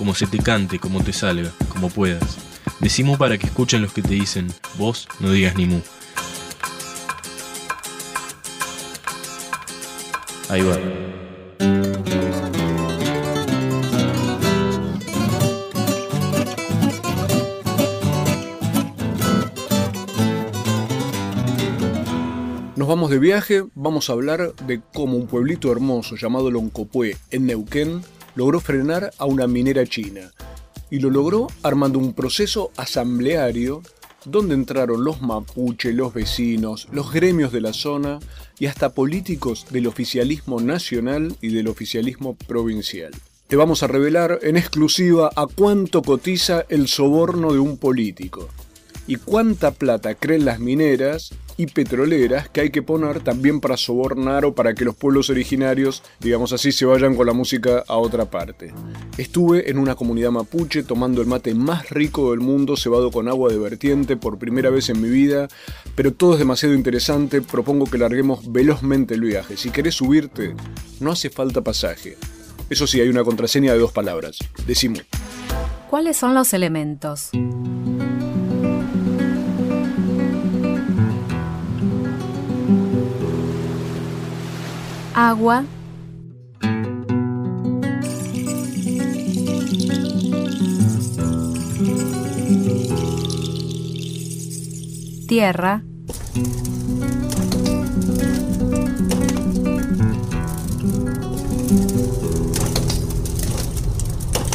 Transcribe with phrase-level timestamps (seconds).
[0.00, 2.38] como se te cante, como te salga, como puedas.
[2.80, 5.80] Decimu para que escuchen los que te dicen, vos no digas ni mu.
[10.48, 10.78] Ahí va.
[22.74, 27.44] Nos vamos de viaje, vamos a hablar de cómo un pueblito hermoso llamado Loncopué, en
[27.44, 28.00] Neuquén,
[28.40, 30.32] logró frenar a una minera china.
[30.88, 33.82] Y lo logró armando un proceso asambleario
[34.24, 38.18] donde entraron los mapuche, los vecinos, los gremios de la zona
[38.58, 43.12] y hasta políticos del oficialismo nacional y del oficialismo provincial.
[43.46, 48.48] Te vamos a revelar en exclusiva a cuánto cotiza el soborno de un político
[49.06, 54.46] y cuánta plata creen las mineras y petroleras que hay que poner también para sobornar
[54.46, 58.30] o para que los pueblos originarios, digamos así, se vayan con la música a otra
[58.30, 58.72] parte.
[59.18, 63.50] Estuve en una comunidad mapuche tomando el mate más rico del mundo, cebado con agua
[63.50, 65.48] de vertiente por primera vez en mi vida,
[65.94, 69.58] pero todo es demasiado interesante, propongo que larguemos velozmente el viaje.
[69.58, 70.54] Si querés subirte,
[70.98, 72.16] no hace falta pasaje.
[72.70, 74.38] Eso sí, hay una contraseña de dos palabras.
[74.66, 75.02] Decimos.
[75.90, 77.30] ¿Cuáles son los elementos?
[85.20, 85.64] Agua,
[95.28, 95.82] tierra,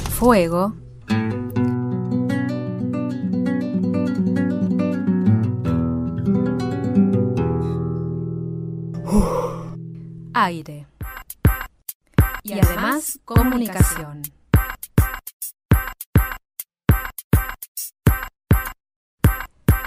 [0.10, 0.74] fuego,
[10.36, 10.86] aire.
[12.44, 14.22] Y además comunicación.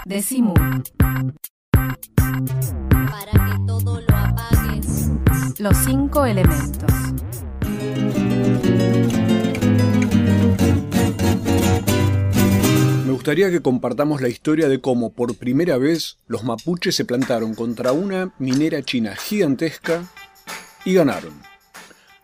[0.05, 0.55] Decimu.
[3.11, 5.11] Para que todo lo apagues.
[5.59, 6.91] Los cinco elementos.
[13.05, 17.53] Me gustaría que compartamos la historia de cómo por primera vez los mapuches se plantaron
[17.53, 20.09] contra una minera china gigantesca
[20.89, 21.33] y ganaron.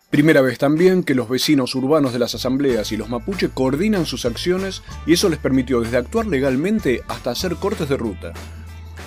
[0.09, 4.25] Primera vez también que los vecinos urbanos de las asambleas y los mapuche coordinan sus
[4.25, 8.33] acciones y eso les permitió desde actuar legalmente hasta hacer cortes de ruta.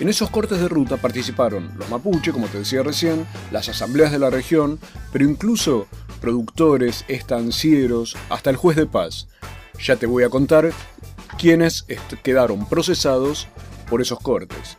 [0.01, 4.21] En esos cortes de ruta participaron los mapuche, como te decía recién, las asambleas de
[4.21, 4.79] la región,
[5.13, 5.89] pero incluso
[6.21, 9.27] productores, estancieros, hasta el juez de paz.
[9.83, 10.73] Ya te voy a contar
[11.39, 11.85] quiénes
[12.23, 13.49] quedaron procesados
[13.89, 14.79] por esos cortes.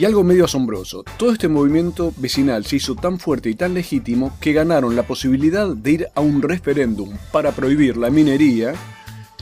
[0.00, 4.34] Y algo medio asombroso, todo este movimiento vecinal se hizo tan fuerte y tan legítimo
[4.40, 8.72] que ganaron la posibilidad de ir a un referéndum para prohibir la minería,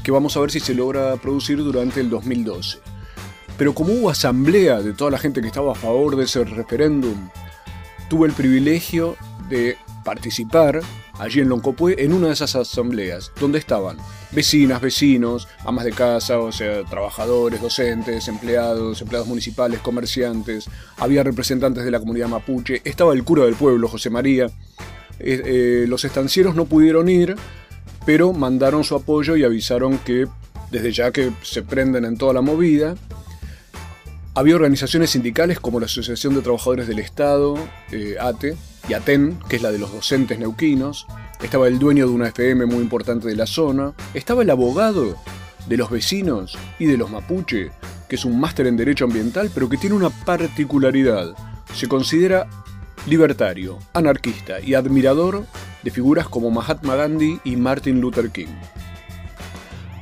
[0.03, 2.79] que vamos a ver si se logra producir durante el 2012.
[3.57, 7.29] Pero como hubo asamblea de toda la gente que estaba a favor de ese referéndum,
[8.11, 9.15] tuve el privilegio
[9.49, 10.81] de participar
[11.21, 13.97] allí en Loncopué en una de esas asambleas, donde estaban
[14.33, 20.69] vecinas, vecinos, amas de casa, o sea, trabajadores, docentes, empleados, empleados municipales, comerciantes,
[20.99, 24.47] había representantes de la comunidad mapuche, estaba el cura del pueblo, José María.
[25.21, 27.37] Eh, eh, los estancieros no pudieron ir,
[28.07, 30.27] pero mandaron su apoyo y avisaron que
[30.71, 32.95] desde ya que se prenden en toda la movida.
[34.39, 37.59] Había organizaciones sindicales como la Asociación de Trabajadores del Estado,
[37.91, 38.57] eh, ATE,
[38.89, 41.09] y ATEN, que es la de los docentes neuquinos,
[41.43, 45.17] estaba el dueño de una FM muy importante de la zona, estaba el abogado
[45.67, 47.73] de los vecinos y de los mapuche,
[48.09, 51.35] que es un máster en Derecho Ambiental, pero que tiene una particularidad.
[51.75, 52.47] Se considera
[53.09, 55.47] libertario, anarquista y admirador
[55.83, 58.55] de figuras como Mahatma Gandhi y Martin Luther King.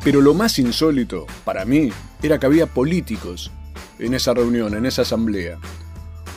[0.04, 1.88] Pero lo más insólito, para mí,
[2.22, 3.50] era que había políticos
[3.98, 5.58] en esa reunión, en esa asamblea.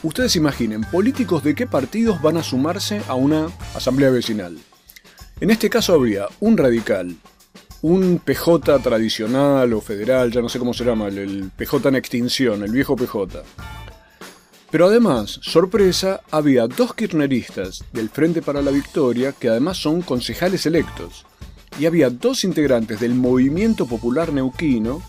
[0.01, 4.57] Ustedes imaginen, políticos de qué partidos van a sumarse a una asamblea vecinal.
[5.41, 7.15] En este caso había un radical,
[7.81, 12.63] un PJ tradicional o federal, ya no sé cómo se llama, el PJ en extinción,
[12.63, 13.43] el viejo PJ.
[14.71, 20.65] Pero además, sorpresa, había dos kirchneristas del Frente para la Victoria que además son concejales
[20.65, 21.25] electos.
[21.79, 25.01] y había dos integrantes del movimiento popular neuquino,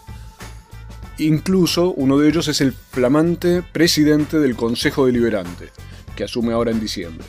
[1.26, 5.68] incluso uno de ellos es el flamante presidente del Consejo Deliberante,
[6.16, 7.26] que asume ahora en diciembre.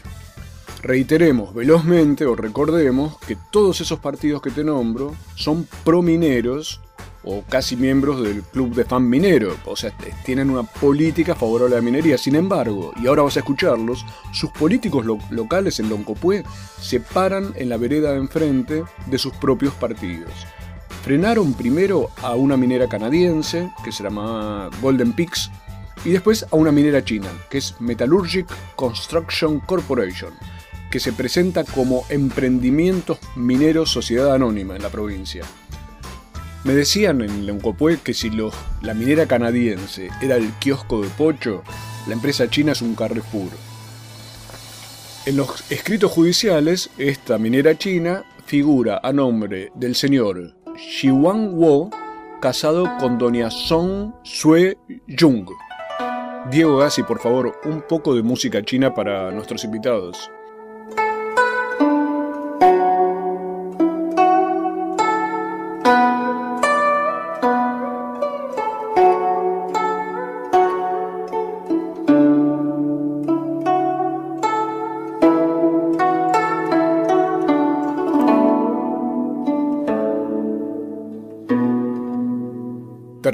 [0.82, 6.82] Reiteremos velozmente o recordemos que todos esos partidos que te nombro son promineros
[7.24, 9.96] o casi miembros del club de fan minero, o sea,
[10.26, 12.18] tienen una política favorable a la minería.
[12.18, 14.04] Sin embargo, y ahora vas a escucharlos,
[14.34, 16.44] sus políticos locales en Loncopué
[16.80, 20.32] se paran en la vereda de enfrente de sus propios partidos.
[21.04, 25.50] Frenaron primero a una minera canadiense, que se llama Golden Peaks,
[26.06, 30.32] y después a una minera china, que es Metallurgic Construction Corporation,
[30.92, 35.44] que se presenta como Emprendimientos Mineros Sociedad Anónima en la provincia.
[36.64, 41.64] Me decían en Loncopué que si la minera canadiense era el kiosco de Pocho,
[42.08, 43.50] la empresa china es un Carrefour.
[45.26, 51.92] En los escritos judiciales, esta minera china figura a nombre del señor Xiwan Wo,
[52.42, 55.48] casado con doña Song Sue Jung.
[56.50, 60.32] Diego Gassi, por favor, un poco de música china para nuestros invitados.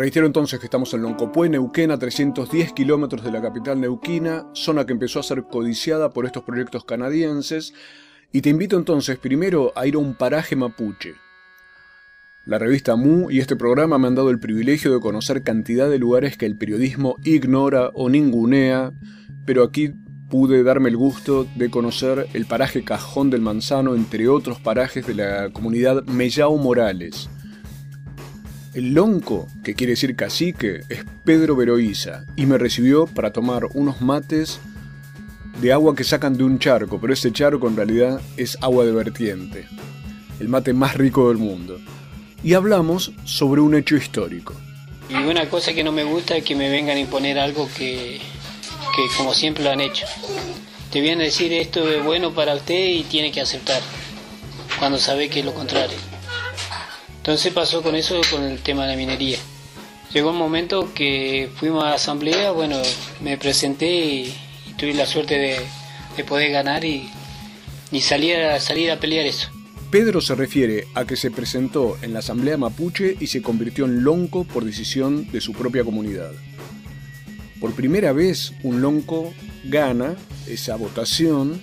[0.06, 4.94] Entonces que estamos en Loncopué, Neuquén, a 310 kilómetros de la capital neuquina, zona que
[4.94, 7.74] empezó a ser codiciada por estos proyectos canadienses,
[8.32, 11.16] y te invito entonces primero a ir a un paraje mapuche.
[12.46, 16.00] La revista Mu y este programa me han dado el privilegio de conocer cantidad de
[16.00, 18.94] lugares que el periodismo ignora o ningunea,
[19.46, 19.94] pero aquí
[20.30, 25.16] pude darme el gusto de conocer el paraje Cajón del Manzano, entre otros parajes de
[25.16, 27.30] la comunidad Mellao Morales,
[28.78, 34.02] el lonco, que quiere decir cacique, es Pedro Veroiza y me recibió para tomar unos
[34.02, 34.60] mates
[35.60, 38.92] de agua que sacan de un charco, pero ese charco en realidad es agua de
[38.92, 39.68] vertiente,
[40.40, 41.80] el mate más rico del mundo.
[42.44, 44.54] Y hablamos sobre un hecho histórico.
[45.10, 48.20] Y una cosa que no me gusta es que me vengan a imponer algo que,
[48.96, 50.06] que como siempre lo han hecho.
[50.92, 53.82] Te vienen a decir esto es bueno para usted y tiene que aceptar,
[54.78, 55.98] cuando sabe que es lo contrario.
[57.28, 59.38] Entonces pasó con eso, con el tema de la minería.
[60.14, 62.82] Llegó un momento que fuimos a la asamblea, bueno,
[63.20, 64.34] me presenté y,
[64.78, 67.10] tuve la suerte de, poder ganar y,
[68.00, 69.50] salir, a, salir a pelear eso.
[69.92, 74.06] Pedro se refiere a que se presentó en la asamblea mapuche y se convirtió en
[74.06, 76.32] lonco por decisión de su propia comunidad.
[77.60, 79.34] Por primera vez un lonco
[79.66, 80.16] gana
[80.48, 81.60] esa votación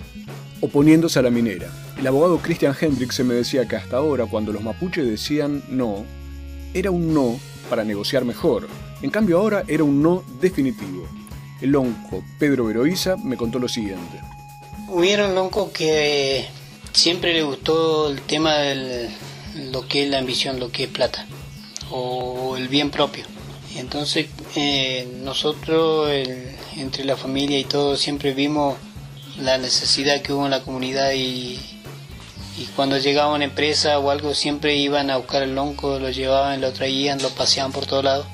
[0.61, 1.69] oponiéndose a la minera.
[1.97, 6.05] El abogado Christian Hendricks me decía que hasta ahora, cuando los mapuches decían no,
[6.73, 8.67] era un no para negociar mejor.
[9.01, 11.07] En cambio ahora era un no definitivo.
[11.61, 14.19] El lonco Pedro Veroiza me contó lo siguiente.
[14.89, 16.45] Hubieron que
[16.91, 19.09] siempre le gustó el tema de
[19.71, 21.25] lo que es la ambición, lo que es plata,
[21.91, 23.25] o el bien propio.
[23.77, 26.09] Entonces eh, nosotros,
[26.77, 28.75] entre la familia y todo, siempre vimos
[29.39, 31.59] la necesidad que hubo en la comunidad y
[32.57, 36.61] y cuando llegaba una empresa o algo siempre iban a buscar el lonco, lo llevaban,
[36.61, 38.25] lo traían, lo paseaban por todos lados.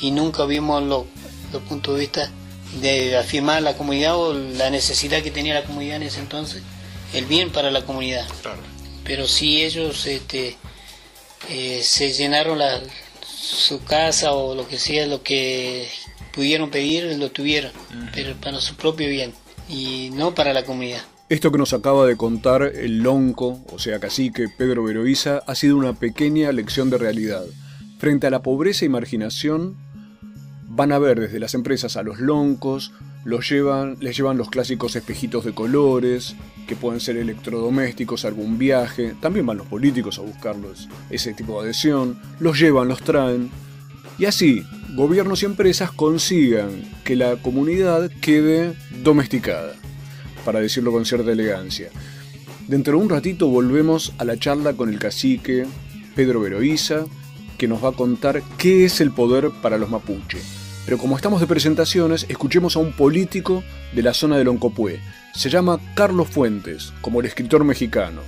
[0.00, 2.30] Y nunca vimos los puntos de vista
[2.80, 6.62] de afirmar la comunidad o la necesidad que tenía la comunidad en ese entonces,
[7.12, 8.24] el bien para la comunidad.
[9.02, 10.56] Pero si ellos este,
[11.48, 12.80] eh, se llenaron la,
[13.26, 15.88] su casa o lo que sea, lo que
[16.32, 17.72] pudieron pedir, lo tuvieron,
[18.14, 19.34] pero para su propio bien
[19.68, 21.02] y no para la comunidad.
[21.28, 25.76] Esto que nos acaba de contar el lonco, o sea cacique Pedro Veroiza, ha sido
[25.76, 27.44] una pequeña lección de realidad.
[27.98, 29.76] Frente a la pobreza y marginación,
[30.68, 32.92] van a ver desde las empresas a los loncos,
[33.24, 36.34] los llevan, les llevan los clásicos espejitos de colores,
[36.66, 41.66] que pueden ser electrodomésticos, algún viaje, también van los políticos a buscarlos, ese tipo de
[41.66, 43.50] adhesión, los llevan, los traen,
[44.18, 44.62] y así
[44.94, 49.74] gobiernos y empresas consigan que la comunidad quede domesticada
[50.44, 51.90] para decirlo con cierta elegancia.
[52.66, 55.66] Dentro de un ratito volvemos a la charla con el cacique
[56.14, 57.04] Pedro Veroiza,
[57.56, 60.38] que nos va a contar qué es el poder para los mapuche.
[60.84, 63.62] Pero como estamos de presentaciones, escuchemos a un político
[63.94, 65.00] de la zona de Loncopué.
[65.34, 68.22] Se llama Carlos Fuentes, como el escritor mexicano.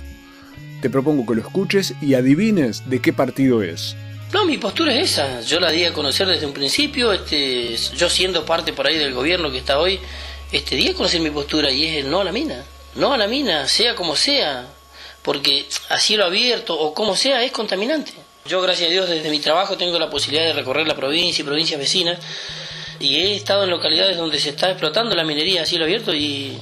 [0.81, 3.95] Te propongo que lo escuches y adivines de qué partido es.
[4.33, 5.41] No, mi postura es esa.
[5.41, 7.11] Yo la di a conocer desde un principio.
[7.11, 9.99] Este, yo siendo parte por ahí del gobierno que está hoy,
[10.51, 12.63] este día conocer mi postura y es el no a la mina.
[12.95, 14.67] No a la mina, sea como sea.
[15.21, 18.13] porque a cielo abierto o como sea es contaminante.
[18.45, 21.45] Yo, gracias a Dios, desde mi trabajo tengo la posibilidad de recorrer la provincia y
[21.45, 22.17] provincias vecinas
[22.99, 26.57] y he estado en localidades donde se está explotando la minería a cielo abierto y,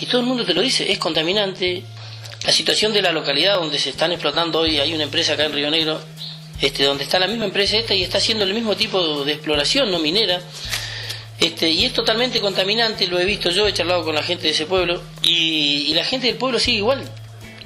[0.00, 1.82] y todo el mundo te lo dice, es contaminante.
[2.44, 5.52] La situación de la localidad donde se están explotando hoy, hay una empresa acá en
[5.52, 6.00] Río Negro,
[6.60, 9.90] este, donde está la misma empresa esta y está haciendo el mismo tipo de exploración
[9.90, 10.40] no minera.
[11.40, 14.50] Este, y es totalmente contaminante, lo he visto yo, he charlado con la gente de
[14.50, 17.02] ese pueblo y, la gente del pueblo sigue igual.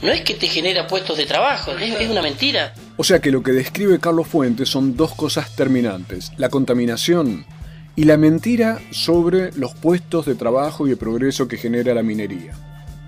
[0.03, 2.75] No es que te genera puestos de trabajo, es, una mentira.
[2.97, 7.47] O sea que lo que describe Carlos Fuentes son dos cosas terminantes, la contaminación
[7.95, 12.53] y la mentira sobre los puestos de trabajo y de progreso que genera la minería.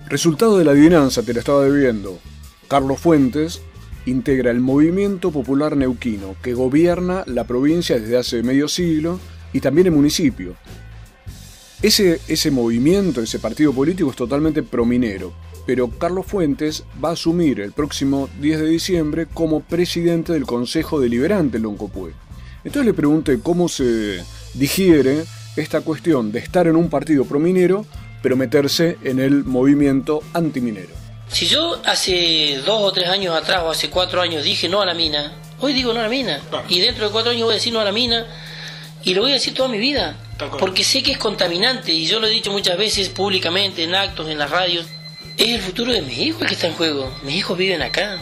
[0.07, 2.19] Resultado de la adivinanza, te la estaba debiendo.
[2.67, 3.61] Carlos Fuentes
[4.05, 9.19] integra el movimiento popular neuquino que gobierna la provincia desde hace medio siglo
[9.53, 10.55] y también el municipio.
[11.81, 15.33] Ese, ese movimiento, ese partido político es totalmente prominero,
[15.65, 20.99] pero Carlos Fuentes va a asumir el próximo 10 de diciembre como presidente del Consejo
[20.99, 22.11] Deliberante en Loncopué.
[22.63, 27.85] Entonces le pregunté cómo se digiere esta cuestión de estar en un partido prominero,
[28.21, 31.04] pero meterse en el movimiento antiminero.
[31.35, 34.85] Si yo hace dos o tres años atrás o hace cuatro años dije no a
[34.85, 36.39] la mina, hoy digo no a la mina.
[36.69, 38.25] Y dentro de cuatro años voy a decir no a la mina
[39.03, 40.15] y lo voy a decir toda mi vida.
[40.57, 44.29] Porque sé que es contaminante y yo lo he dicho muchas veces públicamente, en actos,
[44.29, 44.85] en las radios.
[45.35, 47.13] Es el futuro de mis hijos el que está en juego.
[47.23, 48.17] Mis hijos viven acá.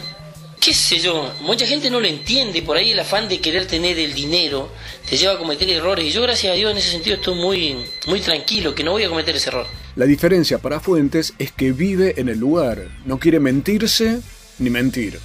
[0.60, 1.32] ¿Qué sé yo?
[1.42, 2.62] Mucha gente no lo entiende.
[2.62, 4.72] Por ahí el afán de querer tener el dinero
[5.08, 6.04] te lleva a cometer errores.
[6.04, 7.76] Y yo, gracias a Dios, en ese sentido estoy muy,
[8.08, 9.83] muy tranquilo, que no voy a cometer ese error.
[9.96, 14.20] La diferencia para Fuentes es que vive en el lugar, no quiere mentirse
[14.58, 15.20] ni mentir.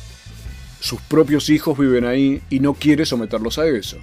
[0.80, 3.98] Sus propios hijos viven ahí y no quiere someterlos a eso.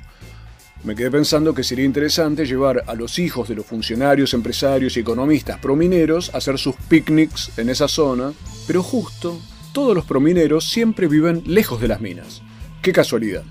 [0.83, 5.01] Me quedé pensando que sería interesante llevar a los hijos de los funcionarios, empresarios y
[5.01, 8.33] economistas promineros a hacer sus picnics en esa zona,
[8.67, 9.41] pero justo
[9.73, 12.43] todos los promineros siempre viven lejos de las minas.
[12.83, 13.45] Qué casualidad.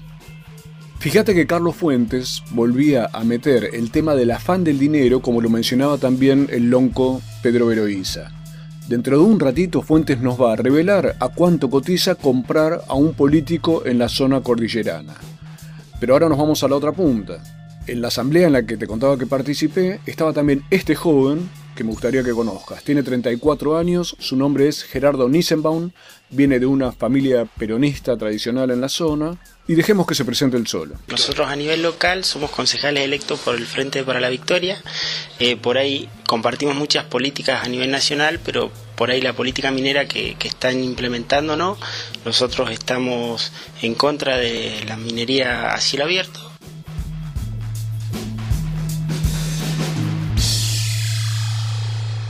[1.00, 5.50] Fíjate que Carlos Fuentes volvía a meter el tema del afán del dinero como lo
[5.50, 8.32] mencionaba también el lonco Pedro Veroiza.
[8.88, 13.14] Dentro de un ratito Fuentes nos va a revelar a cuánto cotiza comprar a un
[13.14, 15.16] político en la zona cordillerana.
[16.00, 17.42] Pero ahora nos vamos a la otra punta.
[17.88, 21.84] En la asamblea en la que te contaba que participé estaba también este joven que
[21.84, 22.84] me gustaría que conozcas.
[22.84, 25.92] Tiene 34 años, su nombre es Gerardo Nissenbaum,
[26.30, 30.68] viene de una familia peronista tradicional en la zona, y dejemos que se presente el
[30.68, 30.96] solo.
[31.08, 34.82] Nosotros a nivel local somos concejales electos por el Frente para la Victoria,
[35.40, 40.08] eh, por ahí compartimos muchas políticas a nivel nacional, pero por ahí la política minera
[40.08, 41.78] que, están implementando no,
[42.24, 43.52] nosotros estamos
[43.82, 46.55] en contra de la minería a cielo abierto,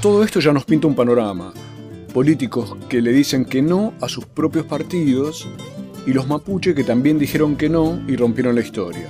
[0.05, 1.51] Todo esto ya nos pinta un panorama.
[2.13, 5.47] Políticos que le dicen que no a sus propios partidos
[6.05, 9.09] y los mapuche que también dijeron que no y rompieron la historia.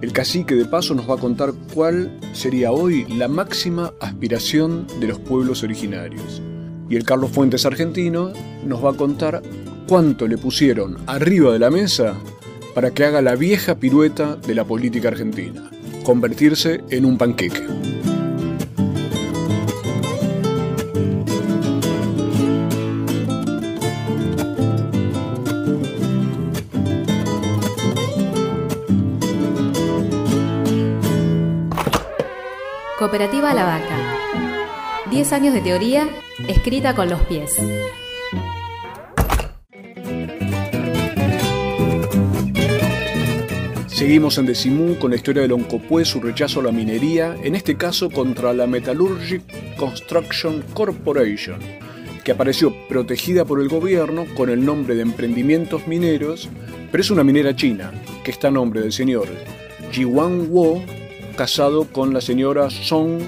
[0.00, 5.08] El cacique de paso nos va a contar cuál sería hoy la máxima aspiración de
[5.08, 6.40] los pueblos originarios.
[6.88, 8.32] Y el Carlos Fuentes argentino
[8.64, 9.42] nos va a contar
[9.86, 12.14] cuánto le pusieron arriba de la mesa
[12.74, 15.70] para que haga la vieja pirueta de la política argentina,
[16.02, 18.07] convertirse en un panqueque.
[33.18, 35.10] Cooperativa La Vaca.
[35.10, 36.08] 10 años de teoría
[36.46, 37.52] escrita con los pies.
[43.88, 47.76] Seguimos en Decimú con la historia del Oncopué, su rechazo a la minería, en este
[47.76, 49.42] caso contra la Metallurgic
[49.76, 51.58] Construction Corporation,
[52.22, 56.48] que apareció protegida por el gobierno con el nombre de Emprendimientos Mineros,
[56.92, 57.90] pero es una minera china,
[58.22, 59.26] que está a nombre del señor
[59.90, 60.84] Jiwan Wo,
[61.38, 63.20] casado con la señora Song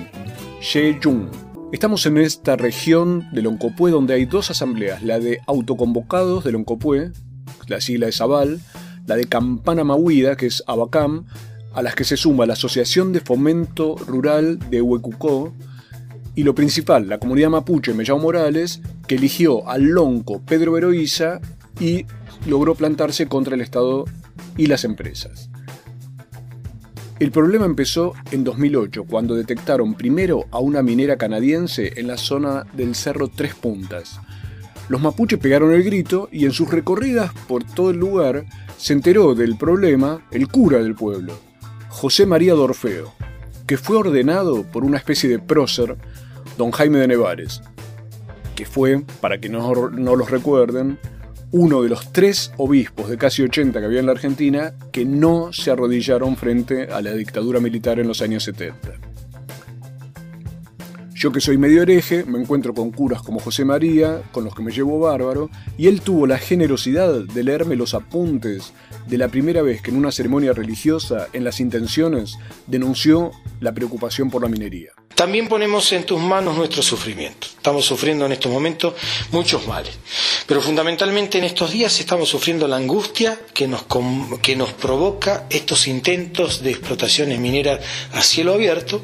[0.60, 1.28] She-jung.
[1.70, 7.12] Estamos en esta región del Oncopué donde hay dos asambleas, la de autoconvocados del Oncopué,
[7.68, 8.58] la sigla es Aval,
[9.06, 11.26] la de Campana Mahuida, que es Abacam,
[11.72, 15.54] a las que se suma la Asociación de Fomento Rural de Huecucó,
[16.34, 21.40] y lo principal, la comunidad mapuche Mellao Morales, que eligió al lonco Pedro Veroiza
[21.78, 22.06] y
[22.44, 24.04] logró plantarse contra el Estado
[24.56, 25.49] y las empresas.
[27.20, 32.64] El problema empezó en 2008, cuando detectaron primero a una minera canadiense en la zona
[32.72, 34.18] del Cerro Tres Puntas.
[34.88, 38.46] Los mapuches pegaron el grito y en sus recorridas por todo el lugar
[38.78, 41.38] se enteró del problema el cura del pueblo,
[41.90, 43.12] José María Dorfeo,
[43.66, 45.98] que fue ordenado por una especie de prócer,
[46.56, 47.60] don Jaime de Nevares,
[48.56, 50.98] que fue, para que no, no los recuerden,
[51.52, 55.52] uno de los tres obispos de casi 80 que había en la Argentina que no
[55.52, 58.92] se arrodillaron frente a la dictadura militar en los años 70.
[61.20, 64.62] Yo que soy medio hereje, me encuentro con curas como José María, con los que
[64.62, 68.72] me llevo bárbaro, y él tuvo la generosidad de leerme los apuntes
[69.06, 74.30] de la primera vez que en una ceremonia religiosa, en las intenciones, denunció la preocupación
[74.30, 74.92] por la minería.
[75.14, 77.48] También ponemos en tus manos nuestro sufrimiento.
[77.48, 78.94] Estamos sufriendo en estos momentos
[79.30, 79.98] muchos males.
[80.46, 83.84] Pero fundamentalmente en estos días estamos sufriendo la angustia que nos,
[84.40, 87.80] que nos provoca estos intentos de explotaciones mineras
[88.12, 89.02] a cielo abierto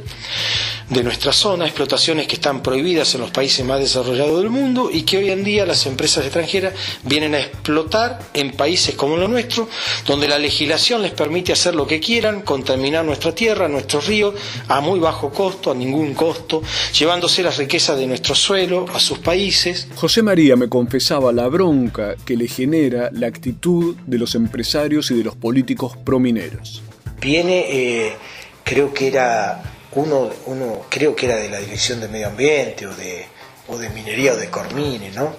[0.89, 1.67] de nuestra zona,
[2.07, 5.67] que están prohibidas en los países más desarrollados del mundo y que hoy en día
[5.67, 6.73] las empresas extranjeras
[7.03, 9.69] vienen a explotar en países como lo nuestro,
[10.07, 14.35] donde la legislación les permite hacer lo que quieran, contaminar nuestra tierra, nuestros ríos,
[14.69, 16.63] a muy bajo costo, a ningún costo,
[16.97, 19.89] llevándose las riquezas de nuestro suelo a sus países.
[19.97, 25.15] José María me confesaba la bronca que le genera la actitud de los empresarios y
[25.15, 26.83] de los políticos promineros.
[27.21, 28.17] Viene, eh,
[28.63, 32.95] creo que era uno, uno creo que era de la Dirección de Medio Ambiente o
[32.95, 33.27] de,
[33.69, 35.35] o de Minería o de Cormine, ¿no?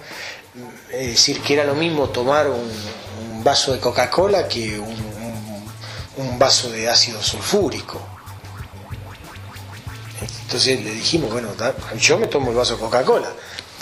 [0.92, 2.68] Es decir, que era lo mismo tomar un,
[3.44, 5.64] vaso de Coca-Cola que un,
[6.16, 8.00] un, vaso de ácido sulfúrico.
[10.42, 11.50] Entonces le dijimos, bueno,
[11.96, 13.32] yo me tomo el vaso de Coca-Cola,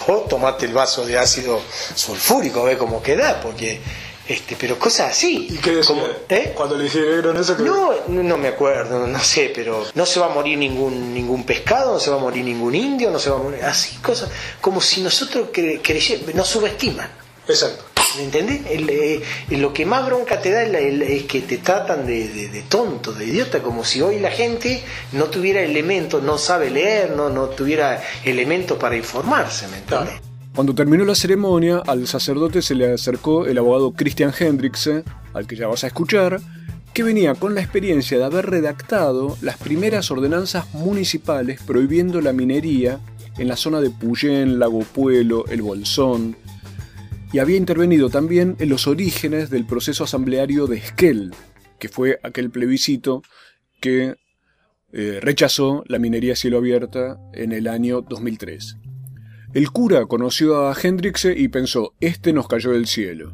[0.06, 1.58] vos tomate el vaso de ácido
[1.94, 3.80] sulfúrico, ve cómo queda, porque
[4.28, 5.48] este, pero cosas así.
[5.50, 5.96] ¿Y qué decía?
[6.28, 6.52] ¿eh?
[6.54, 7.56] Cuando le dijeron eso.
[7.58, 11.94] No, no me acuerdo, no sé, pero no se va a morir ningún ningún pescado,
[11.94, 13.62] no se va a morir ningún indio, no se va a morir.
[13.62, 14.30] Así, cosas.
[14.60, 17.08] Como si nosotros creyéramos, nos subestiman.
[17.48, 17.84] Exacto.
[18.16, 18.62] ¿Me entendés?
[18.66, 23.62] Eh, lo que más bronca te da es, que te tratan de, tonto, de idiota,
[23.62, 28.78] como si hoy la gente no tuviera elementos, no sabe leer, no, no tuviera elementos
[28.78, 30.20] para informarse, ¿me entendés?
[30.56, 35.54] Cuando terminó la ceremonia, al sacerdote se le acercó el abogado Christian Hendrickse, al que
[35.54, 36.40] ya vas a escuchar,
[36.94, 43.00] que venía con la experiencia de haber redactado las primeras ordenanzas municipales prohibiendo la minería
[43.36, 46.38] en la zona de Puyén, Lago Puelo, El Bolsón,
[47.34, 51.34] y había intervenido también en los orígenes del proceso asambleario de Esquel,
[51.78, 53.22] que fue aquel plebiscito
[53.78, 54.14] que
[54.94, 58.78] eh, rechazó la minería a cielo abierta en el año 2003.
[59.56, 63.32] El cura conoció a Hendrixe y pensó, este nos cayó del cielo.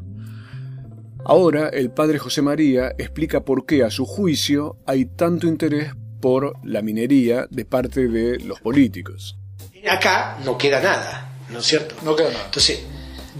[1.25, 6.53] Ahora el padre José María explica por qué a su juicio hay tanto interés por
[6.63, 9.37] la minería de parte de los políticos.
[9.85, 11.93] Acá no queda nada, ¿no es cierto?
[12.03, 12.45] No queda nada.
[12.45, 12.83] Entonces,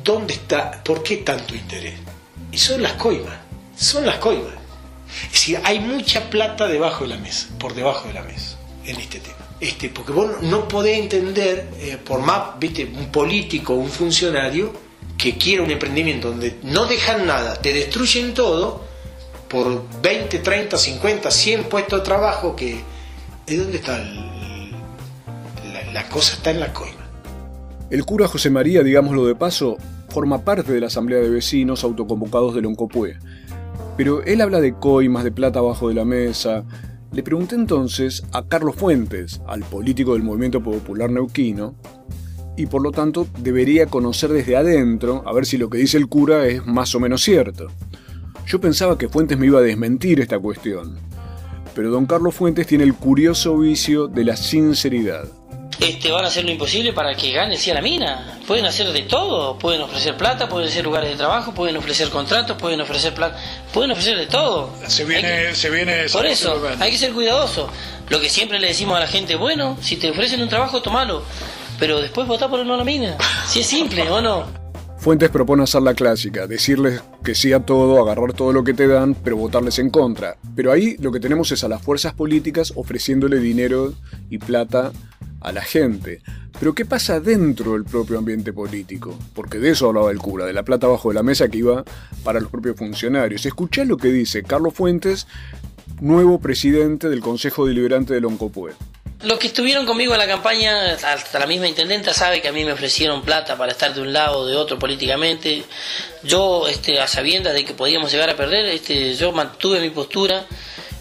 [0.04, 0.84] ¿dónde está?
[0.84, 1.96] ¿Por qué tanto interés?
[2.52, 3.38] Y son las coimas,
[3.78, 4.56] son las coimas.
[5.28, 8.98] Es decir, hay mucha plata debajo de la mesa, por debajo de la mesa, en
[8.98, 9.43] este tema.
[9.64, 14.74] Este, porque vos no podés entender, eh, por más, viste, un político, un funcionario,
[15.18, 18.84] que quiere un emprendimiento donde no dejan nada, te destruyen todo,
[19.48, 22.82] por 20, 30, 50, 100 puestos de trabajo, que...
[23.48, 24.04] ¿De dónde está
[25.94, 26.34] la, cosa?
[26.34, 27.10] Está en la coima.
[27.90, 29.78] El cura José María, digámoslo de paso,
[30.10, 33.18] forma parte de la asamblea de vecinos autoconvocados de Loncopue.
[33.96, 36.66] Pero él habla de coimas, de plata abajo de la mesa,
[37.14, 41.76] le pregunté entonces a Carlos Fuentes, al político del Movimiento Popular Neuquino,
[42.58, 46.08] y por lo tanto debería conocer desde adentro a ver si lo que dice el
[46.08, 47.68] cura es más o menos cierto.
[48.48, 50.98] Yo pensaba que Fuentes me iba a desmentir esta cuestión,
[51.76, 55.30] pero don Carlos Fuentes tiene el curioso vicio de la sinceridad
[55.80, 58.40] este, van a hacer lo imposible para que gane sí a la mina.
[58.48, 62.58] Pueden hacer de todo, pueden ofrecer plata, pueden hacer lugares de trabajo, pueden ofrecer contratos,
[62.58, 63.38] pueden ofrecer plata,
[63.74, 64.74] pueden ofrecer de todo.
[64.88, 66.06] Se viene, se viene.
[66.12, 67.70] Por eso, hay que ser cuidadoso.
[68.10, 71.24] Lo que siempre le decimos a la gente, bueno, si te ofrecen un trabajo, tomalo,
[71.80, 73.18] pero después votá por no a la mina.
[73.48, 74.64] Si es simple, ¿o no?
[75.04, 78.88] Fuentes propone hacer la clásica, decirles que sí a todo, agarrar todo lo que te
[78.88, 80.38] dan, pero votarles en contra.
[80.56, 83.94] Pero ahí lo que tenemos es a las fuerzas políticas ofreciéndole dinero
[84.30, 84.94] y plata
[85.44, 86.22] a la gente.
[86.60, 89.18] Pero ¿qué pasa dentro del propio ambiente político?
[89.36, 91.84] Porque de eso hablaba el cura, de la plata bajo de la mesa que iba
[92.24, 93.46] para los propios funcionarios.
[93.46, 95.28] Escuchá lo que dice Carlos Fuentes,
[96.00, 98.74] nuevo presidente del Consejo Deliberante del Oncopue.
[99.24, 102.66] Los que estuvieron conmigo en la campaña, hasta la misma intendenta sabe que a mí
[102.66, 105.64] me ofrecieron plata para estar de un lado o de otro políticamente.
[106.24, 110.46] Yo, este, a sabiendas de que podíamos llegar a perder, este, yo mantuve mi postura.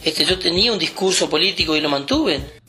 [0.04, 2.61] Este, yo tenía un discurso político y lo mantuve.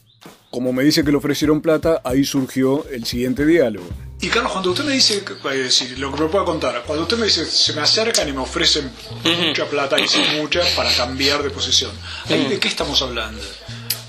[0.54, 3.88] Como me dice que le ofrecieron plata, ahí surgió el siguiente diálogo.
[4.22, 7.26] Y Carlos, cuando usted me dice, decir, lo que me pueda contar, cuando usted me
[7.26, 8.92] dice, se me acercan y me ofrecen
[9.24, 11.90] mucha plata y sin mucha para cambiar de posición,
[12.30, 13.42] ¿ahí de qué estamos hablando?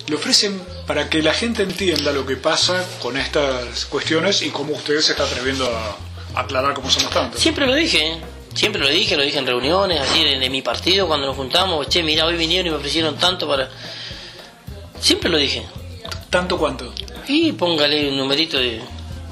[0.07, 4.75] ¿Le ofrecen para que la gente entienda lo que pasa con estas cuestiones y cómo
[4.75, 5.97] usted se está atreviendo a
[6.43, 7.41] aclarar cómo somos tantos.
[7.41, 8.19] Siempre lo dije,
[8.53, 11.89] siempre lo dije, lo dije en reuniones, así de, de mi partido, cuando nos juntamos,
[11.89, 13.71] che, mira, hoy vinieron y me ofrecieron tanto para...
[15.01, 15.65] Siempre lo dije.
[16.35, 16.93] ¿Tanto cuánto?
[17.29, 18.81] Y póngale un numerito de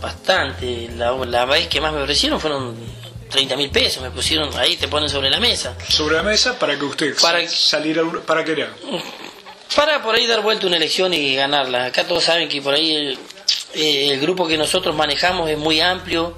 [0.01, 0.89] bastante.
[0.97, 2.77] La, la vez que más me ofrecieron fueron
[3.29, 5.75] 30 mil pesos, me pusieron ahí, te ponen sobre la mesa.
[5.89, 8.69] Sobre la mesa para que usted Para- saliera, para querer.
[9.75, 11.87] Para por ahí dar vuelta una elección y ganarla.
[11.87, 13.19] Acá todos saben que por ahí el,
[13.75, 16.37] eh, el grupo que nosotros manejamos es muy amplio.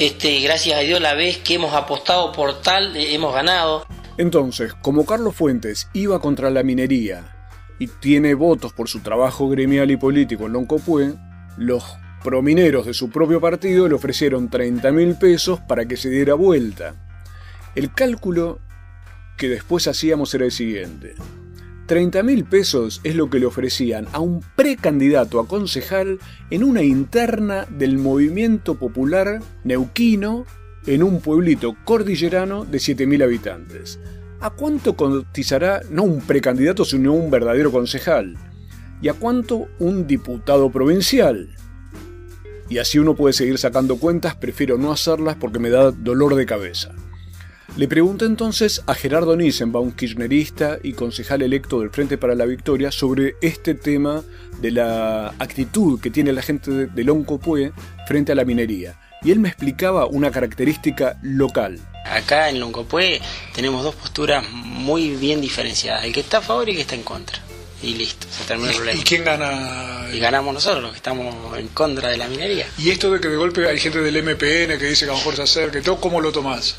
[0.00, 3.86] Este, gracias a Dios la vez que hemos apostado por tal eh, hemos ganado.
[4.18, 7.35] Entonces, como Carlos Fuentes iba contra la minería
[7.78, 11.14] y tiene votos por su trabajo gremial y político en Loncopué,
[11.56, 11.84] los
[12.22, 16.94] promineros de su propio partido le ofrecieron 30 mil pesos para que se diera vuelta.
[17.74, 18.58] El cálculo
[19.36, 21.14] que después hacíamos era el siguiente.
[21.86, 26.18] 30 mil pesos es lo que le ofrecían a un precandidato a concejal
[26.50, 30.46] en una interna del movimiento popular neuquino
[30.86, 34.00] en un pueblito cordillerano de 7.000 habitantes.
[34.40, 38.36] ¿A cuánto cotizará no un precandidato sino un verdadero concejal?
[39.00, 41.54] ¿Y a cuánto un diputado provincial?
[42.68, 46.46] Y así uno puede seguir sacando cuentas, prefiero no hacerlas porque me da dolor de
[46.46, 46.94] cabeza.
[47.76, 52.90] Le pregunté entonces a Gerardo Nissenbaum, kirchnerista y concejal electo del Frente para la Victoria,
[52.90, 54.22] sobre este tema
[54.62, 57.72] de la actitud que tiene la gente de, Loncopué
[58.06, 58.98] frente a la minería.
[59.22, 61.78] Y él me explicaba una característica local.
[62.04, 63.20] Acá en Loncopué
[63.54, 66.94] tenemos dos posturas muy bien diferenciadas, el que está a favor y el que está
[66.94, 67.38] en contra.
[67.82, 69.00] Y listo, se terminó el problema.
[69.00, 70.06] ¿Y quién gana?
[70.12, 72.66] Y ganamos nosotros, los que estamos en contra de la minería.
[72.78, 75.18] Y esto de que de golpe hay gente del MPN que dice que a lo
[75.18, 76.76] mejor se acerca y todo, ¿cómo lo tomás?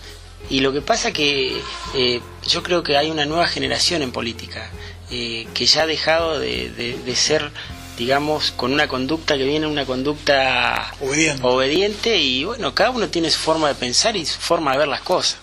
[0.49, 1.61] Y lo que pasa que
[1.95, 4.69] eh, yo creo que hay una nueva generación en política
[5.11, 7.51] eh, que ya ha dejado de, de- de ser,
[7.97, 11.41] digamos, con una conducta que viene una conducta Obediente.
[11.43, 14.87] obediente y bueno, cada uno tiene su forma de pensar y su forma de ver
[14.87, 15.39] las cosas.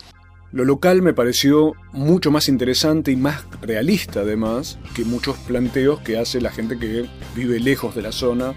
[0.53, 6.17] Lo local me pareció mucho más interesante y más realista además que muchos planteos que
[6.17, 8.55] hace la gente que vive lejos de la zona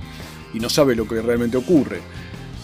[0.54, 2.02] y no sabe lo que realmente ocurre.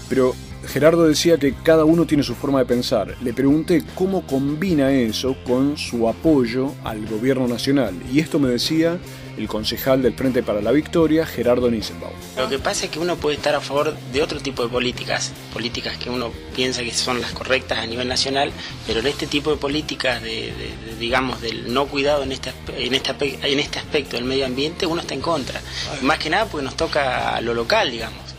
[0.07, 0.35] Pero
[0.67, 3.15] Gerardo decía que cada uno tiene su forma de pensar.
[3.21, 7.93] Le pregunté cómo combina eso con su apoyo al gobierno nacional.
[8.11, 8.97] Y esto me decía
[9.37, 12.13] el concejal del Frente para la Victoria, Gerardo Nissenbaum.
[12.37, 15.31] Lo que pasa es que uno puede estar a favor de otro tipo de políticas,
[15.51, 18.51] políticas que uno piensa que son las correctas a nivel nacional,
[18.85, 22.51] pero en este tipo de políticas, de, de- de, digamos, del no cuidado en este,
[22.77, 25.59] en, este, en este aspecto del medio ambiente, uno está en contra.
[26.03, 28.32] Más que nada porque nos toca lo local, digamos.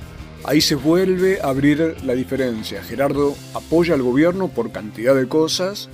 [0.46, 2.82] Ahí se vuelve a abrir la diferencia.
[2.82, 5.88] Gerardo apoya al gobierno por cantidad de cosas,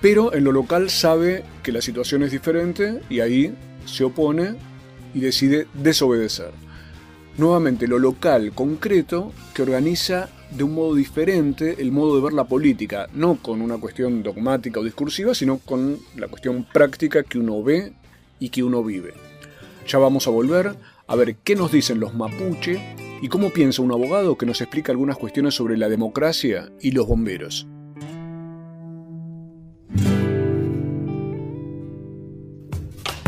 [0.00, 4.54] pero en lo local sabe que la situación es diferente y ahí se opone
[5.12, 6.50] y decide desobedecer.
[7.36, 12.44] Nuevamente, lo local concreto que organiza de un modo diferente el modo de ver la
[12.44, 17.62] política, no con una cuestión dogmática o discursiva, sino con la cuestión práctica que uno
[17.62, 17.92] ve
[18.38, 19.12] y que uno vive.
[19.86, 20.74] Ya vamos a volver
[21.10, 22.80] a ver qué nos dicen los mapuche
[23.20, 27.08] y cómo piensa un abogado que nos explica algunas cuestiones sobre la democracia y los
[27.08, 27.66] bomberos.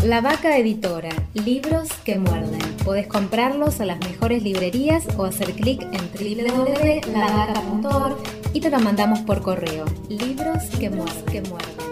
[0.05, 2.61] La Vaca Editora, libros que muerden.
[2.85, 8.16] Podés comprarlos a las mejores librerías o hacer clic en www.lavaca.org
[8.53, 9.87] y te lo mandamos por correo.
[10.09, 11.92] Libros que muerden.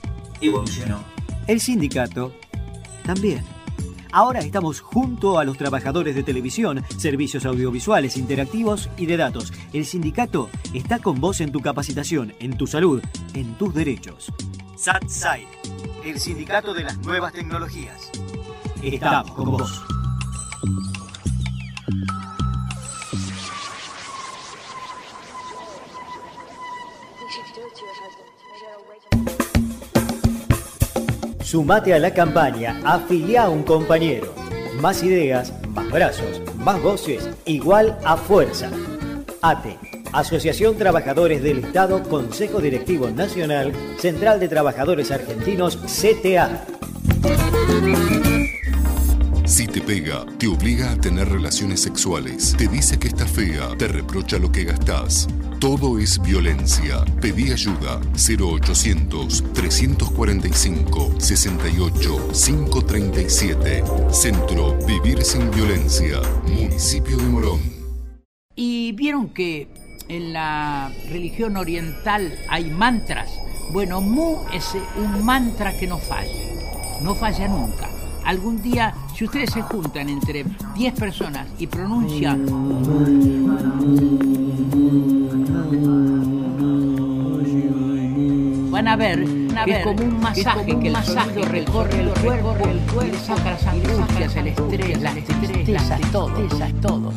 [0.40, 1.13] evolucionó.
[1.46, 2.33] El sindicato
[3.04, 3.44] también.
[4.12, 9.52] Ahora estamos junto a los trabajadores de televisión, servicios audiovisuales, interactivos y de datos.
[9.72, 13.02] El sindicato está con vos en tu capacitación, en tu salud,
[13.35, 14.33] en tus derechos.
[14.76, 15.46] SATSAI,
[16.04, 18.11] el sindicato de las nuevas tecnologías.
[18.83, 19.85] Estamos con vos.
[31.54, 34.34] Sumate a la campaña, afilia a un compañero.
[34.80, 38.72] Más ideas, más brazos, más voces, igual a fuerza.
[39.40, 39.78] ATE,
[40.12, 46.64] Asociación Trabajadores del Estado, Consejo Directivo Nacional, Central de Trabajadores Argentinos, CTA.
[49.44, 53.86] Si te pega, te obliga a tener relaciones sexuales, te dice que está fea, te
[53.86, 55.28] reprocha lo que gastás.
[55.64, 57.07] Todo es violencia.
[57.22, 63.83] Pedí ayuda 0800 345 68 537.
[64.11, 66.20] Centro Vivir sin Violencia.
[66.48, 67.61] Municipio de Morón.
[68.55, 69.68] Y vieron que
[70.09, 73.31] en la religión oriental hay mantras.
[73.72, 77.00] Bueno, Mu es un mantra que no falla.
[77.00, 77.88] No falla nunca
[78.24, 82.46] algún día, si ustedes se juntan entre 10 personas y pronuncian
[88.70, 89.24] van a ver
[89.64, 93.66] que es como un masaje, que el masaje recorre el cuerpo, el cuerpo, saca las
[93.66, 96.33] angustias, el estrés, las tristezas, todo,
[96.83, 97.12] todo.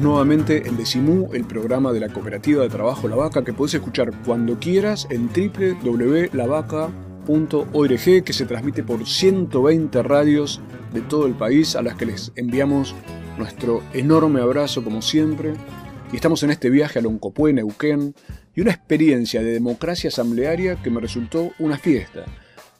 [0.00, 4.12] Nuevamente en Decimú, el programa de la Cooperativa de Trabajo La Vaca, que puedes escuchar
[4.24, 10.60] cuando quieras en www.lavaca.org, que se transmite por 120 radios
[10.92, 12.94] de todo el país, a las que les enviamos
[13.38, 15.54] nuestro enorme abrazo como siempre.
[16.12, 18.14] Y estamos en este viaje a Loncopué, Neuquén,
[18.54, 22.26] y una experiencia de democracia asamblearia que me resultó una fiesta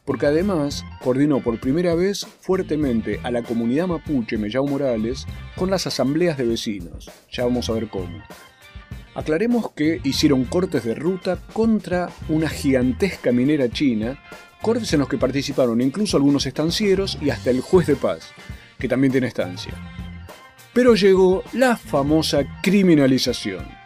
[0.07, 5.87] porque además coordinó por primera vez fuertemente a la comunidad mapuche Mellao Morales con las
[5.87, 7.11] asambleas de vecinos.
[7.31, 8.23] Ya vamos a ver cómo.
[9.15, 14.23] Aclaremos que hicieron cortes de ruta contra una gigantesca minera china,
[14.63, 18.31] cortes en los que participaron incluso algunos estancieros y hasta el juez de paz,
[18.79, 19.73] que también tiene estancia.
[20.73, 23.86] Pero llegó la famosa criminalización.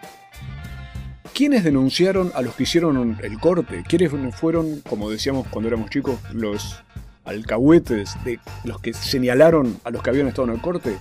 [1.34, 3.82] ¿Quiénes denunciaron a los que hicieron el corte?
[3.88, 6.82] ¿Quiénes fueron, como decíamos cuando éramos chicos, los
[7.24, 10.98] alcahuetes de los que señalaron a los que habían estado en el corte?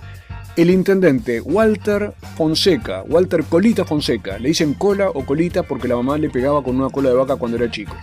[0.56, 6.16] El intendente Walter Fonseca, Walter Colita Fonseca, le dicen cola o colita porque la mamá
[6.16, 7.96] le pegaba con una cola de vaca cuando era chico.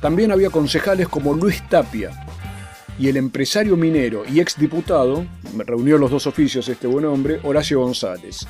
[0.00, 2.10] También había concejales como Luis Tapia
[2.98, 8.46] y el empresario minero y exdiputado, reunió los dos oficios este buen hombre, Horacio González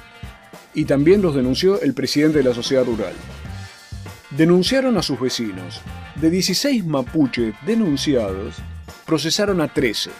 [0.74, 3.14] y también los denunció el presidente de la sociedad rural.
[4.30, 5.80] Denunciaron a sus vecinos.
[6.16, 8.56] De 16 mapuches denunciados,
[9.06, 10.10] procesaron a 13.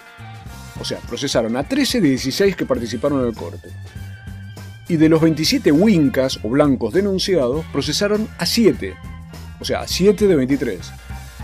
[0.81, 3.69] O sea, procesaron a 13 de 16 que participaron en el corte.
[4.89, 8.95] Y de los 27 wincas o blancos denunciados, procesaron a 7.
[9.61, 10.91] O sea, a 7 de 23.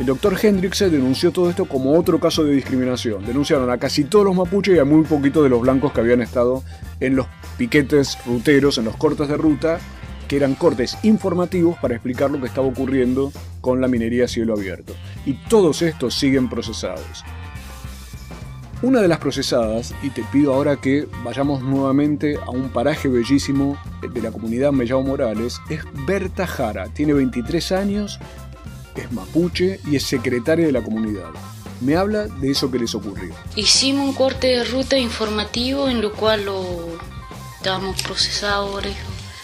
[0.00, 3.24] El doctor Hendrickse denunció todo esto como otro caso de discriminación.
[3.24, 6.20] Denunciaron a casi todos los mapuches y a muy poquito de los blancos que habían
[6.20, 6.64] estado
[6.98, 9.78] en los piquetes ruteros, en los cortes de ruta,
[10.26, 14.54] que eran cortes informativos para explicar lo que estaba ocurriendo con la minería a cielo
[14.54, 14.94] abierto.
[15.26, 17.24] Y todos estos siguen procesados.
[18.82, 23.78] Una de las procesadas, y te pido ahora que vayamos nuevamente a un paraje bellísimo
[24.12, 26.88] de la comunidad Mellao Morales, es Berta Jara.
[26.88, 28.20] Tiene 23 años,
[28.96, 31.30] es mapuche y es secretaria de la comunidad.
[31.80, 33.34] Me habla de eso que les ocurrió.
[33.56, 36.98] Hicimos un corte de ruta informativo en lo cual lo
[37.56, 38.84] estábamos procesados,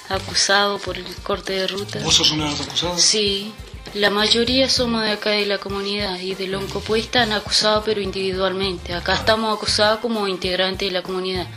[0.08, 2.00] acusados por el corte de ruta.
[2.02, 3.00] ¿Vos sos una de las acusadas?
[3.00, 3.52] Sí,
[3.94, 8.94] la mayoría somos de acá de la comunidad y de Loncopué están acusados pero individualmente.
[8.94, 11.48] Acá estamos acusados como integrantes de la comunidad.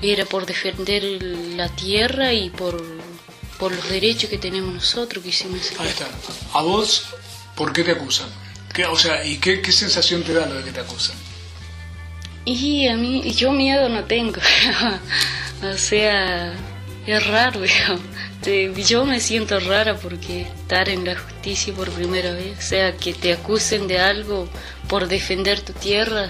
[0.00, 2.82] Era por defender la tierra y por,
[3.58, 6.06] por los derechos que tenemos nosotros que hicimos ese Ahí está.
[6.54, 7.06] ¿A vos
[7.56, 8.28] por qué te acusan?
[8.72, 11.16] ¿Qué, o sea, ¿y qué, qué sensación te da lo de que te acusan?
[12.44, 14.40] Y a mí, yo miedo no tengo.
[15.62, 16.52] O sea,
[17.06, 17.60] es raro,
[18.86, 23.14] Yo me siento rara porque estar en la justicia por primera vez, o sea, que
[23.14, 24.46] te acusen de algo
[24.86, 26.28] por defender tu tierra.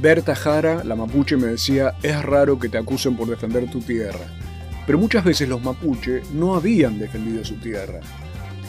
[0.00, 4.26] Berta Jara, la mapuche, me decía, es raro que te acusen por defender tu tierra.
[4.84, 8.00] Pero muchas veces los mapuche no habían defendido su tierra.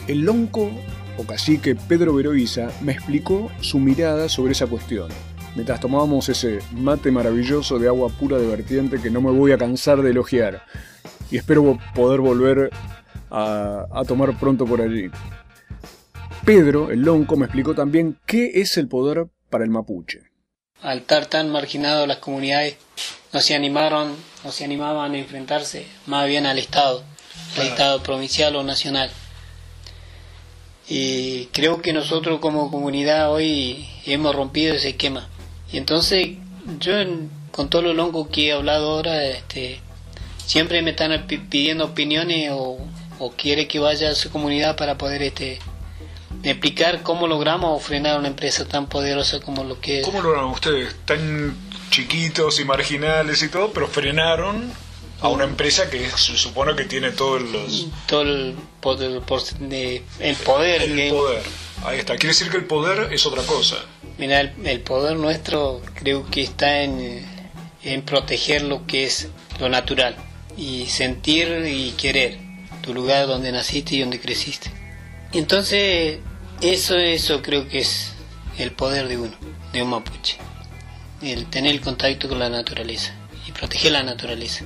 [0.06, 0.70] El lonco
[1.18, 5.08] o cacique Pedro Veroiza me explicó su mirada sobre esa cuestión.
[5.54, 9.58] Mientras tomábamos ese mate maravilloso de agua pura de vertiente que no me voy a
[9.58, 10.62] cansar de elogiar.
[11.30, 12.70] Y espero poder volver
[13.30, 15.10] a, a tomar pronto por allí.
[16.44, 20.22] Pedro, el lonco, me explicó también qué es el poder para el mapuche.
[20.80, 22.76] Al estar tan marginados las comunidades,
[23.32, 27.02] no se animaron, no se animaban a enfrentarse más bien al Estado,
[27.58, 29.10] al Estado provincial o nacional.
[30.88, 35.28] Y creo que nosotros como comunidad hoy hemos rompido ese esquema.
[35.70, 36.36] Y entonces
[36.78, 36.92] yo
[37.50, 39.80] con todo lo longo que he hablado ahora, este,
[40.44, 42.78] siempre me están pidiendo opiniones o,
[43.18, 45.58] o quiere que vaya a su comunidad para poder este,
[46.42, 50.06] explicar cómo logramos frenar una empresa tan poderosa como lo que es.
[50.06, 50.94] ¿Cómo lograron ustedes?
[51.04, 51.54] Tan
[51.90, 54.72] chiquitos y marginales y todo, pero frenaron
[55.20, 57.86] a una empresa que se supone que tiene todos los...
[58.06, 59.20] Todo el poder.
[59.58, 60.82] de- el poder.
[60.82, 61.42] El que- poder.
[61.84, 62.14] Ahí está.
[62.16, 63.76] Quiere decir que el poder es otra cosa.
[64.18, 67.24] Mira, el, el poder nuestro creo que está en,
[67.84, 69.28] en proteger lo que es
[69.60, 70.16] lo natural
[70.56, 72.38] y sentir y querer
[72.82, 74.70] tu lugar donde naciste y donde creciste.
[75.32, 76.18] Entonces,
[76.60, 78.12] eso, eso creo que es
[78.58, 79.34] el poder de uno,
[79.72, 80.36] de un mapuche.
[81.22, 83.14] El tener el contacto con la naturaleza
[83.46, 84.64] y proteger la naturaleza.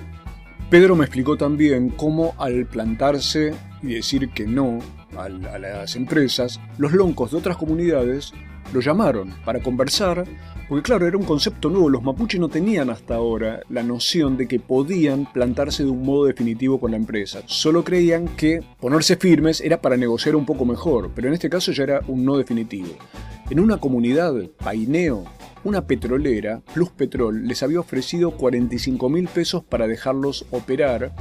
[0.72, 4.78] Pedro me explicó también cómo al plantarse y decir que no
[5.18, 8.32] a las empresas, los loncos de otras comunidades
[8.72, 10.24] lo llamaron para conversar,
[10.70, 14.48] porque claro, era un concepto nuevo, los mapuches no tenían hasta ahora la noción de
[14.48, 19.60] que podían plantarse de un modo definitivo con la empresa, solo creían que ponerse firmes
[19.60, 22.96] era para negociar un poco mejor, pero en este caso ya era un no definitivo.
[23.50, 24.32] En una comunidad,
[24.64, 25.24] Paineo,
[25.64, 31.12] una petrolera, Plus Petrol, les había ofrecido 45 mil pesos para dejarlos operar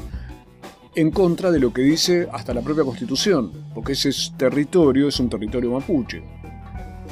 [0.96, 5.20] en contra de lo que dice hasta la propia constitución, porque ese es- territorio es
[5.20, 6.22] un territorio mapuche.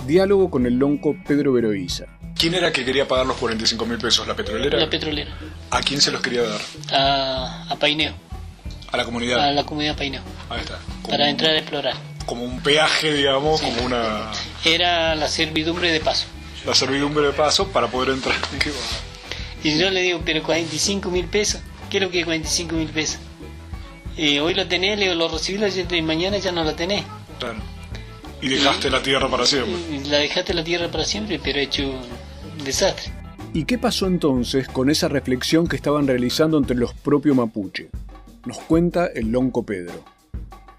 [0.07, 2.05] Diálogo con el lonco Pedro Veroiza.
[2.35, 4.25] ¿Quién era que quería pagar los 45 mil pesos?
[4.27, 4.79] ¿La petrolera?
[4.79, 5.29] La petrolera.
[5.71, 6.61] ¿A quién se los quería dar?
[6.91, 8.13] A, a Paineo,
[8.91, 9.39] A la comunidad.
[9.39, 10.79] a la comunidad Paineo, Ahí está.
[11.01, 11.93] Como, para entrar a explorar.
[12.25, 14.31] como un peaje, digamos, como una
[14.65, 16.27] Era la servidumbre de paso.
[16.65, 18.35] La servidumbre de paso para poder entrar.
[19.61, 22.87] Y yo le digo, pero 45 mil pesos, ¿qué es lo que es 45 mil
[22.87, 23.19] pesos?
[24.15, 27.03] Eh, hoy lo tenés, le digo, lo recibí ayer y mañana ya no lo tenés.
[27.39, 27.59] Claro.
[28.41, 29.75] Y dejaste la tierra para siempre.
[29.91, 33.11] Y La dejaste la tierra para siempre, pero he hecho un desastre.
[33.53, 37.89] ¿Y qué pasó entonces con esa reflexión que estaban realizando entre los propios mapuche?
[38.45, 40.05] Nos cuenta el lonco Pedro.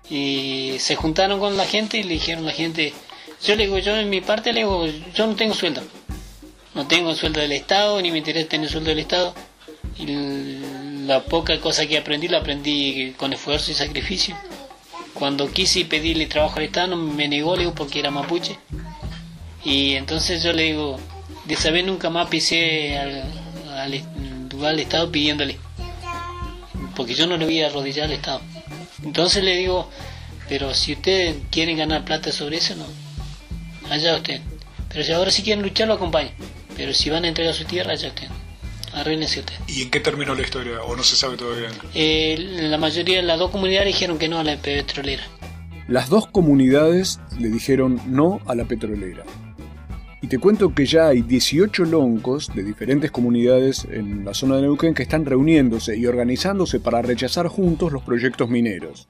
[0.09, 2.93] Y se juntaron con la gente y le dijeron a la gente,
[3.43, 5.83] yo le digo, yo en mi parte le digo, yo no tengo sueldo.
[6.75, 9.35] No tengo sueldo del Estado, ni me interesa tener sueldo del Estado.
[9.99, 10.07] Y
[11.07, 14.37] la poca cosa que aprendí, la aprendí con esfuerzo y sacrificio.
[15.15, 18.59] Cuando quise pedirle trabajo al Estado, me negó, le digo, porque era mapuche.
[19.65, 20.99] Y entonces yo le digo,
[21.45, 23.25] de saber nunca más pisé al,
[23.71, 25.59] al del Estado pidiéndole.
[26.95, 28.41] Porque yo no le voy a arrodillar al Estado.
[29.03, 29.91] Entonces le digo,
[30.49, 33.10] pero si ustedes quieren ganar plata sobre eso, no.
[33.91, 34.41] Allá usted.
[34.89, 36.31] Pero si ahora si quieren luchar, lo acompaño.
[36.77, 38.29] Pero si van a entregar su tierra, allá usted.
[38.95, 39.55] Arréglese usted.
[39.69, 40.83] ¿Y en qué terminó la historia?
[40.83, 41.69] ¿O no se sabe todavía?
[41.95, 45.23] Eh, la mayoría de las dos comunidades dijeron que no a la petrolera.
[45.89, 49.25] Las dos comunidades le dijeron no a la petrolera.
[50.23, 54.63] Y te cuento que ya hay 18 loncos de diferentes comunidades en la zona de
[54.63, 59.09] Neuquén que están reuniéndose y organizándose para rechazar juntos los proyectos mineros.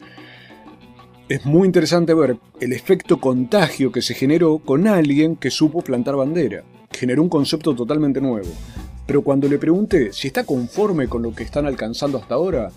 [1.31, 6.17] Es muy interesante ver el efecto contagio que se generó con alguien que supo plantar
[6.17, 6.65] bandera.
[6.91, 8.49] Generó un concepto totalmente nuevo.
[9.07, 12.73] Pero cuando le pregunté si está conforme con lo que están alcanzando hasta ahora,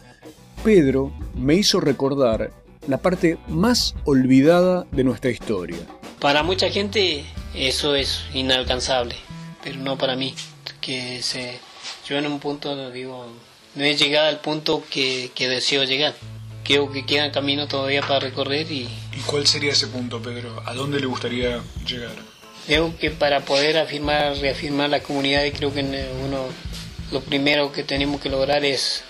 [0.64, 2.52] Pedro me hizo recordar
[2.88, 5.80] la parte más olvidada de nuestra historia.
[6.20, 9.16] Para mucha gente eso es inalcanzable,
[9.64, 10.36] pero no para mí.
[10.80, 11.58] Que se,
[12.08, 13.26] yo en un punto digo,
[13.74, 16.14] no he llegado al punto que, que deseo llegar.
[16.64, 20.62] Creo que queda camino todavía para recorrer y ¿Y cuál sería ese punto, Pedro?
[20.66, 22.14] ¿A dónde le gustaría llegar?
[22.66, 26.46] creo que para poder afirmar, reafirmar la comunidad, creo que uno,
[27.12, 29.04] lo primero que tenemos que lograr es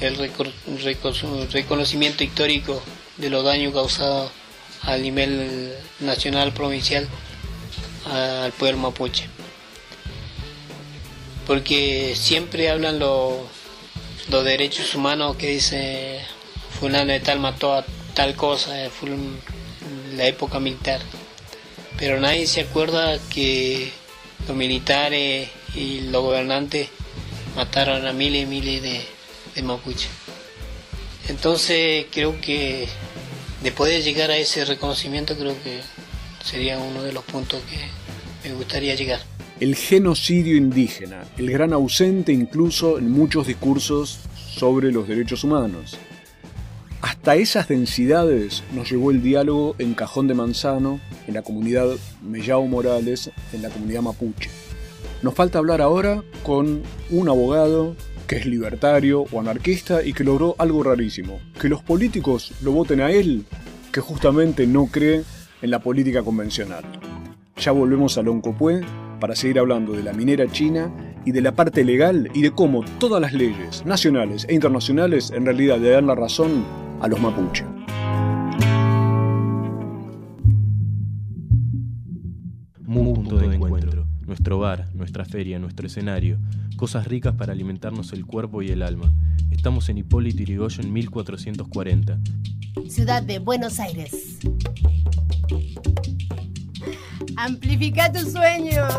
[0.00, 2.82] el recor- recor- reconocimiento histórico
[3.16, 4.32] de los daños causados
[4.82, 7.06] a nivel nacional, provincial,
[8.10, 9.26] al pueblo mapuche.
[11.46, 13.36] Porque siempre hablan los
[14.30, 16.20] los derechos humanos que dice
[16.78, 19.10] fulano de tal mató a tal cosa, eh, fue
[20.16, 21.00] la época militar.
[21.98, 23.90] Pero nadie se acuerda que
[24.46, 26.88] los militares y los gobernantes
[27.56, 29.00] mataron a miles y miles de,
[29.54, 30.08] de mapuches.
[31.28, 32.88] Entonces creo que
[33.62, 35.80] de poder llegar a ese reconocimiento creo que
[36.44, 39.20] sería uno de los puntos que me gustaría llegar.
[39.58, 44.20] El genocidio indígena, el gran ausente incluso en muchos discursos
[44.54, 45.98] sobre los derechos humanos.
[47.00, 51.86] Hasta esas densidades nos llevó el diálogo en Cajón de Manzano, en la comunidad
[52.22, 54.50] Mellao Morales, en la comunidad mapuche.
[55.22, 57.94] Nos falta hablar ahora con un abogado
[58.26, 63.00] que es libertario o anarquista y que logró algo rarísimo, que los políticos lo voten
[63.00, 63.44] a él,
[63.92, 65.22] que justamente no cree
[65.62, 66.84] en la política convencional.
[67.56, 68.80] Ya volvemos a Loncopué
[69.20, 70.92] para seguir hablando de la minera china
[71.24, 75.44] y de la parte legal y de cómo todas las leyes nacionales e internacionales en
[75.44, 77.64] realidad le dan la razón a los mapuche.
[82.80, 86.38] Mu punto de encuentro, nuestro bar, nuestra feria, nuestro escenario,
[86.76, 89.12] cosas ricas para alimentarnos el cuerpo y el alma.
[89.50, 92.18] Estamos en Hipólito Yrigoyen 1440.
[92.88, 94.38] Ciudad de Buenos Aires.
[97.36, 98.92] Amplifica tus sueños.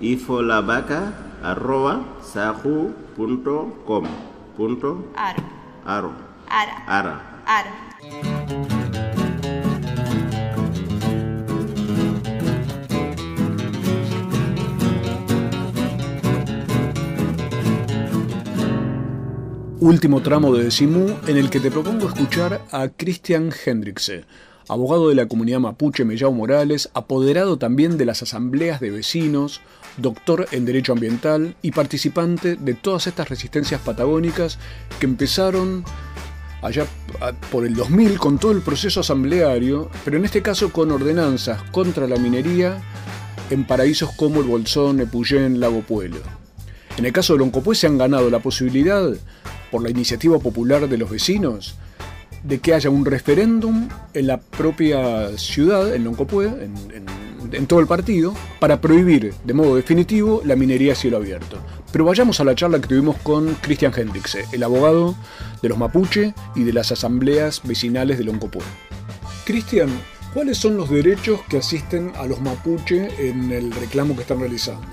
[0.00, 4.04] Ifolabaca arroba sahu.com
[4.56, 5.42] punto Aro.
[5.86, 6.12] aro
[6.48, 6.84] Ara.
[6.86, 7.90] ara Ara.
[19.80, 24.26] Último tramo de Decimú en el que te propongo escuchar a Christian Hendrickse,
[24.68, 29.60] abogado de la comunidad mapuche Mellao Morales, apoderado también de las asambleas de vecinos,
[29.96, 34.58] doctor en Derecho Ambiental y participante de todas estas resistencias patagónicas
[34.98, 35.84] que empezaron
[36.62, 36.86] allá
[37.50, 42.06] por el 2000 con todo el proceso asambleario, pero en este caso con ordenanzas contra
[42.06, 42.82] la minería
[43.50, 46.20] en paraísos como el Bolsón, Epuyén, Lago Pueblo.
[46.96, 49.10] En el caso de Loncopué se han ganado la posibilidad,
[49.70, 51.76] por la iniciativa popular de los vecinos,
[52.42, 56.46] de que haya un referéndum en la propia ciudad, en Loncopué,
[57.52, 61.58] en, todo el partido, para prohibir de modo definitivo la minería a cielo abierto.
[61.92, 65.16] Pero vayamos a la charla que tuvimos con Christian Hendrickse, el abogado
[65.60, 68.62] de los mapuche y de las asambleas vecinales de Loncopué.
[69.44, 69.90] Cristian,
[70.32, 74.86] ¿cuáles son los derechos que asisten a los mapuche en el reclamo que están realizando?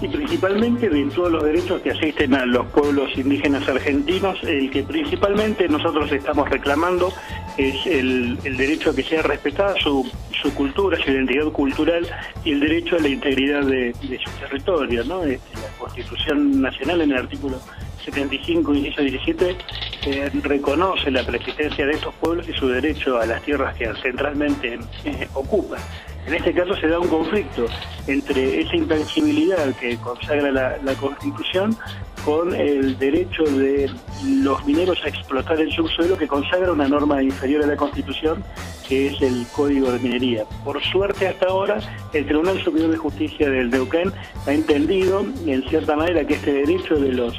[0.00, 4.82] Y principalmente de todos los derechos que asisten a los pueblos indígenas argentinos, el que
[4.82, 7.12] principalmente nosotros estamos reclamando
[7.56, 10.10] es el, el derecho a que sea respetada su,
[10.44, 12.06] su cultura, su identidad cultural
[12.44, 15.04] y el derecho a la integridad de, su territorio.
[15.04, 15.22] ¿no?
[15.24, 17.58] Este, la Constitución Nacional en el artículo
[18.04, 19.56] 75, inciso 17,
[20.06, 24.78] eh, reconoce la preexistencia de estos pueblos y su derecho a las tierras que ancestralmente
[25.04, 25.80] eh, ocupan.
[26.26, 27.66] En este caso se da un conflicto
[28.06, 31.76] entre esa intangibilidad que consagra la, Constitución
[32.24, 33.90] con el derecho de
[34.24, 38.42] los mineros a explotar el subsuelo que consagra una norma inferior a la Constitución,
[38.88, 40.44] que es el Código de Minería.
[40.64, 41.78] Por suerte hasta ahora,
[42.14, 44.10] el Tribunal Superior de Justicia del Neuquén
[44.46, 47.34] ha entendido, en cierta manera, que este derecho de los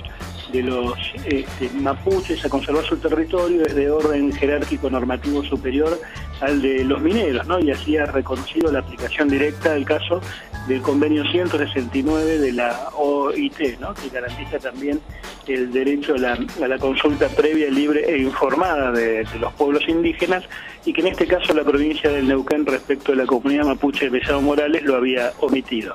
[0.51, 0.93] de los
[1.25, 5.99] este, mapuches a conservar su territorio es de orden jerárquico normativo superior
[6.41, 7.59] al de los mineros, ¿no?
[7.59, 10.21] Y así ha reconocido la aplicación directa del caso
[10.67, 13.93] del convenio 169 de la OIT, ¿no?
[13.93, 14.99] Que garantiza también
[15.47, 19.83] el derecho a la, a la consulta previa, libre e informada de, de los pueblos
[19.87, 20.43] indígenas
[20.85, 24.11] y que en este caso la provincia del Neuquén respecto a la comunidad mapuche de
[24.11, 25.93] Bellado Morales lo había omitido.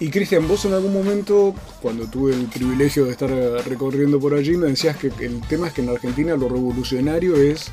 [0.00, 4.56] Y Cristian, vos en algún momento, cuando tuve el privilegio de estar recorriendo por allí,
[4.56, 7.70] me decías que el tema es que en Argentina lo revolucionario es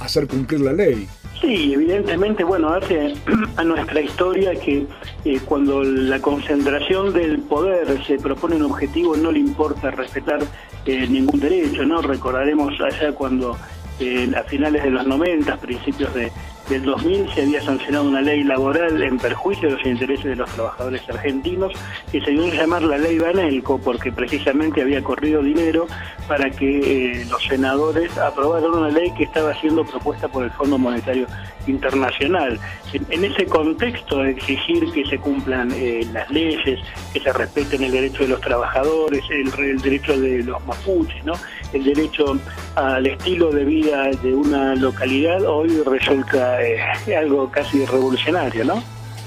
[0.00, 1.08] hacer cumplir la ley.
[1.42, 3.14] Sí, evidentemente, bueno, hace
[3.56, 4.86] a nuestra historia que
[5.24, 10.38] eh, cuando la concentración del poder se propone un objetivo no le importa respetar
[10.86, 12.00] eh, ningún derecho, ¿no?
[12.00, 13.56] Recordaremos allá cuando
[13.98, 16.30] eh, a finales de los 90, principios de,
[16.72, 20.50] del 2000, se había sancionado una ley laboral en perjuicio de los intereses de los
[20.50, 21.72] trabajadores argentinos,
[22.10, 25.86] que se dio a llamar la ley Banelco, porque precisamente había corrido dinero
[26.26, 26.78] para que
[27.12, 31.26] eh, los senadores aprobaran una ley que estaba siendo propuesta por el Fondo Monetario
[31.66, 32.58] Internacional.
[32.92, 36.80] En, ese contexto, exigir que se cumplan eh, las leyes,
[37.12, 41.34] que se respeten el derecho de los trabajadores, el, el derecho de los mapuches, ¿no?
[41.72, 42.38] el derecho
[42.74, 46.80] al estilo de vida de una localidad, hoy resulta eh,
[47.16, 48.82] algo casi revolucionario, ¿no?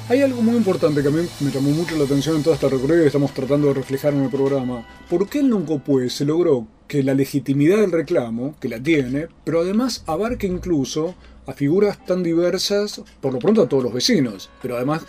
[0.07, 2.69] Hay algo muy importante que a mí me llamó mucho la atención en toda esta
[2.69, 4.86] recorrida que estamos tratando de reflejar en el programa.
[5.09, 9.61] ¿Por qué en Loncopué se logró que la legitimidad del reclamo, que la tiene, pero
[9.61, 11.15] además abarque incluso
[11.47, 15.03] a figuras tan diversas, por lo pronto a todos los vecinos, pero además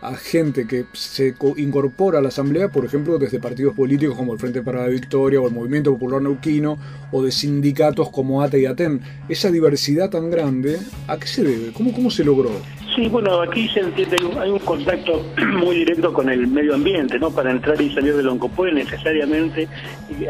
[0.00, 4.34] a gente que se co- incorpora a la asamblea, por ejemplo, desde partidos políticos como
[4.34, 6.76] el Frente para la Victoria o el Movimiento Popular Neuquino
[7.10, 9.00] o de sindicatos como ATE y ATEN.
[9.30, 10.78] Esa diversidad tan grande,
[11.08, 11.72] ¿a qué se debe?
[11.72, 12.50] ¿Cómo, cómo se logró?
[12.94, 15.20] Sí, bueno, aquí se entiende, hay un- contacto
[15.58, 17.30] muy directo con el medio ambiente, ¿no?
[17.30, 19.68] Para entrar y salir del Oncopuede necesariamente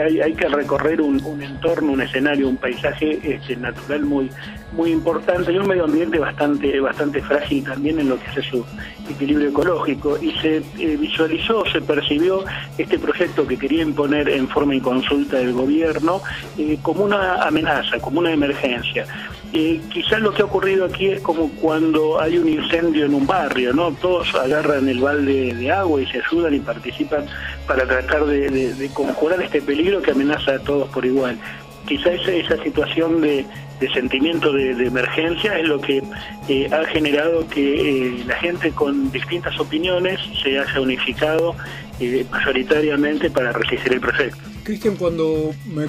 [0.03, 4.31] hay, hay que recorrer un, entorno, un escenario, un paisaje este, natural muy
[4.73, 8.65] muy importante y un medio ambiente bastante bastante frágil también en lo que es su
[9.09, 12.45] equilibrio ecológico y se eh, visualizó, se percibió
[12.77, 16.21] este proyecto que quería imponer en forma inconsulta el gobierno
[16.59, 19.07] eh, como una amenaza, como una emergencia.
[19.55, 23.73] Quizás lo que ha ocurrido aquí es como cuando hay un incendio en un barrio,
[23.73, 23.93] ¿no?
[23.93, 27.25] Todos agarran el balde de agua y se ayudan y participan
[27.65, 31.39] para tratar de- de conjurar este peligro que amenaza a todos por igual.
[31.87, 33.45] Quizás esa, situación de,
[33.93, 36.03] sentimiento de, emergencia es lo que
[36.49, 41.55] eh, ha generado que eh, la gente con distintas opiniones se haya unificado
[42.01, 44.39] eh, mayoritariamente para resistir el proyecto.
[44.63, 45.87] Cristian, cuando me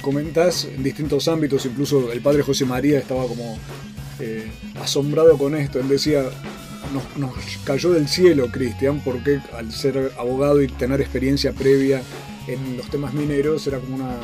[0.00, 3.58] comentás en distintos ámbitos, incluso el padre José María estaba como
[4.80, 5.80] asombrado con esto.
[5.80, 6.22] Él decía,
[6.94, 7.34] nos, nos
[7.64, 12.02] cayó del cielo, Cristian, porque al ser abogado y tener experiencia previa
[12.46, 14.16] en los temas mineros era como una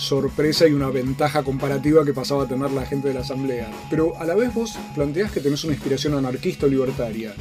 [0.00, 3.70] sorpresa y una ventaja comparativa que pasaba a tener la gente de la asamblea.
[3.90, 7.34] Pero a la vez vos planteás que tenés una inspiración anarquista o libertaria.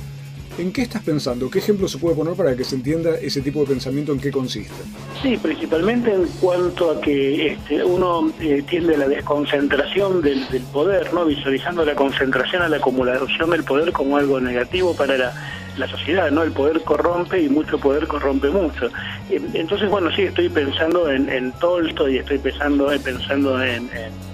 [0.57, 1.49] ¿En qué estás pensando?
[1.49, 4.30] ¿Qué ejemplo se puede poner para que se entienda ese tipo de pensamiento en qué
[4.30, 4.76] consiste?
[5.22, 10.64] Sí, principalmente en cuanto a que este, uno eh, tiende a la desconcentración del, del
[10.64, 15.34] poder, no visualizando la concentración a la acumulación del poder como algo negativo para la,
[15.80, 16.43] la sociedad, ¿no?
[16.43, 18.89] El poder corrompe y mucho poder corrompe mucho.
[19.30, 24.30] Entonces, bueno, sí, estoy pensando en, en Tolstoy, estoy pensando, pensando en, en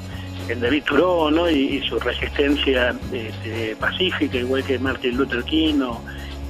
[0.49, 1.49] en David Thoreau, ¿no?
[1.49, 6.01] y, y su resistencia este, pacífica, igual que Martin Luther King o,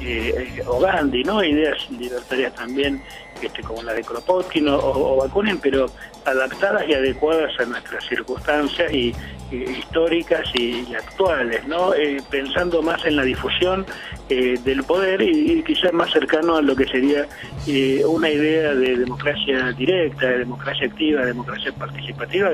[0.01, 1.43] eh, o Gandhi, ¿no?
[1.43, 3.01] ideas libertarias también
[3.41, 5.87] este, como la de Kropotkin o, o Bakunin, pero
[6.25, 9.13] adaptadas y adecuadas a nuestras circunstancias y,
[9.51, 11.93] históricas y, actuales, ¿no?
[11.93, 13.85] Eh, pensando más en la difusión
[14.27, 17.27] eh, del poder y, quizás más cercano a lo que sería
[17.67, 22.49] eh, una idea de democracia directa, de democracia activa, de democracia participativa,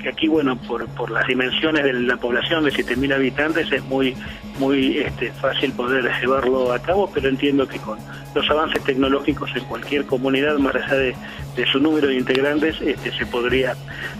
[0.00, 4.14] que aquí, bueno, por, las dimensiones de la población de 7.000 habitantes es muy
[4.58, 7.98] muy este, fácil poder llevarlo a cabo, pero entiendo que con
[8.34, 11.14] los avances tecnológicos en cualquier comunidad, más allá de,
[11.56, 13.76] de su número de integrantes, este, se podría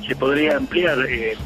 [0.07, 0.99] se podría ampliar.
[1.09, 1.37] eh,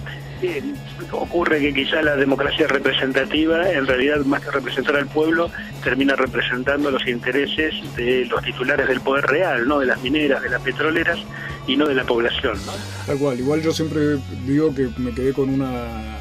[0.43, 0.63] eh,
[1.11, 5.51] ocurre que quizá la democracia representativa, en realidad más que representar al pueblo,
[5.83, 10.51] termina representando los intereses de los titulares del poder real, no de las mineras, de
[10.51, 11.19] las petroleras
[11.67, 12.57] y no de la población.
[12.67, 13.19] ¿no?
[13.19, 16.17] Cual, igual yo siempre digo que me quedé con una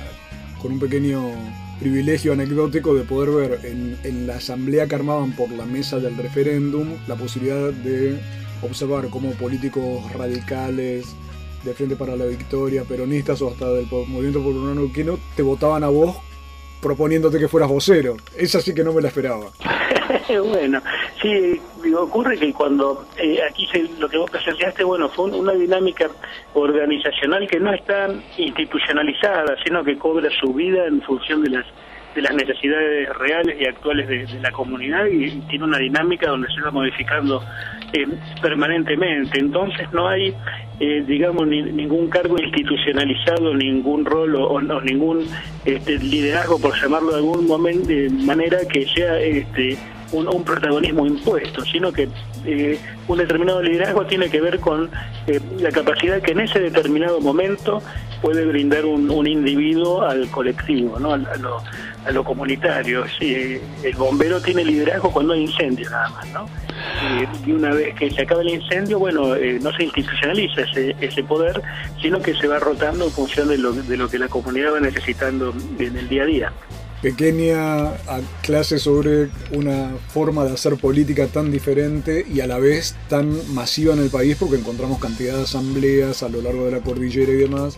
[0.61, 1.31] con un pequeño
[1.79, 6.95] privilegio anecdótico de poder ver en la asamblea que armaban por la mesa del referéndum
[7.07, 8.17] la posibilidad de
[8.61, 11.15] observar cómo políticos radicales
[11.63, 15.87] de Frente para la Victoria, peronistas o hasta del Movimiento Popular Neuquino te votaban a
[15.89, 16.15] vos
[16.81, 18.15] proponiéndote que fueras vocero.
[18.37, 19.47] Esa sí que no me la esperaba.
[20.51, 20.81] bueno,
[21.21, 21.59] sí,
[21.97, 26.09] ocurre que cuando eh, aquí se- lo que vos presenciaste, bueno, fue un- una dinámica
[26.53, 31.65] organizacional que no está institucionalizada, sino que cobra su vida en función de las
[32.17, 36.61] de las necesidades reales y actuales de, la comunidad y tiene una dinámica donde se
[36.61, 37.43] va modificando
[37.93, 38.07] eh,
[38.41, 39.39] permanentemente.
[39.39, 40.33] Entonces no hay,
[40.79, 45.27] eh, digamos, ni- ningún cargo institucionalizado, ningún rol o, ningún
[45.63, 47.89] este, liderazgo, por llamarlo de algún momento,
[48.25, 49.77] manera que sea este,
[50.11, 52.09] un, un protagonismo impuesto, sino que
[52.45, 54.89] eh, un determinado liderazgo tiene que ver con
[55.27, 57.81] eh, la capacidad que en ese determinado momento
[58.21, 61.13] puede brindar un, un individuo al colectivo, ¿no?
[61.13, 61.61] al- a, lo,
[62.05, 63.05] a lo comunitario.
[63.19, 66.49] Sí, el bombero tiene liderazgo cuando hay incendio nada más, ¿no?
[67.45, 71.23] Y una vez que se acaba el incendio, bueno, eh, no se institucionaliza ese, ese
[71.23, 71.61] poder,
[72.01, 74.79] sino que se va rotando en función de lo, de lo que la comunidad va
[74.79, 76.53] necesitando en el día a día.
[77.01, 77.91] Pequeña
[78.41, 83.93] clase sobre una forma de hacer política tan diferente y a la vez tan masiva
[83.93, 87.35] en el país porque encontramos cantidad de asambleas a lo largo de la cordillera y
[87.35, 87.77] demás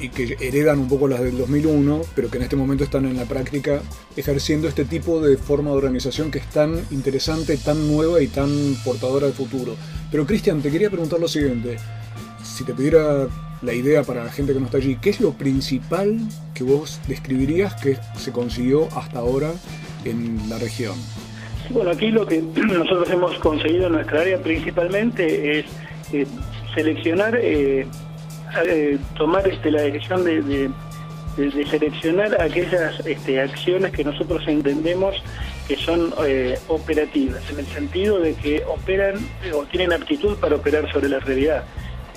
[0.00, 3.16] y que heredan un poco las del 2001, pero que en este momento están en
[3.16, 3.82] la práctica
[4.16, 8.50] ejerciendo este tipo de forma de organización que es tan interesante, tan nueva y tan
[8.84, 9.76] portadora del futuro.
[10.10, 11.76] Pero Cristian, te quería preguntar lo siguiente.
[12.42, 13.28] Si te pidiera
[13.62, 16.18] la idea para la gente que no está allí, ¿qué es lo principal
[16.54, 19.52] que vos describirías que se consiguió hasta ahora
[20.04, 20.94] en la región?
[21.70, 25.66] Bueno, aquí lo que nosotros hemos conseguido en nuestra área principalmente es
[26.12, 26.26] eh,
[26.74, 27.86] seleccionar, eh,
[28.64, 30.70] eh, tomar este, la decisión de, de-
[31.70, 35.16] seleccionar aquellas este, acciones que nosotros entendemos
[35.68, 39.14] que son eh, operativas, en el sentido de que operan
[39.54, 41.64] o tienen aptitud para operar sobre la realidad.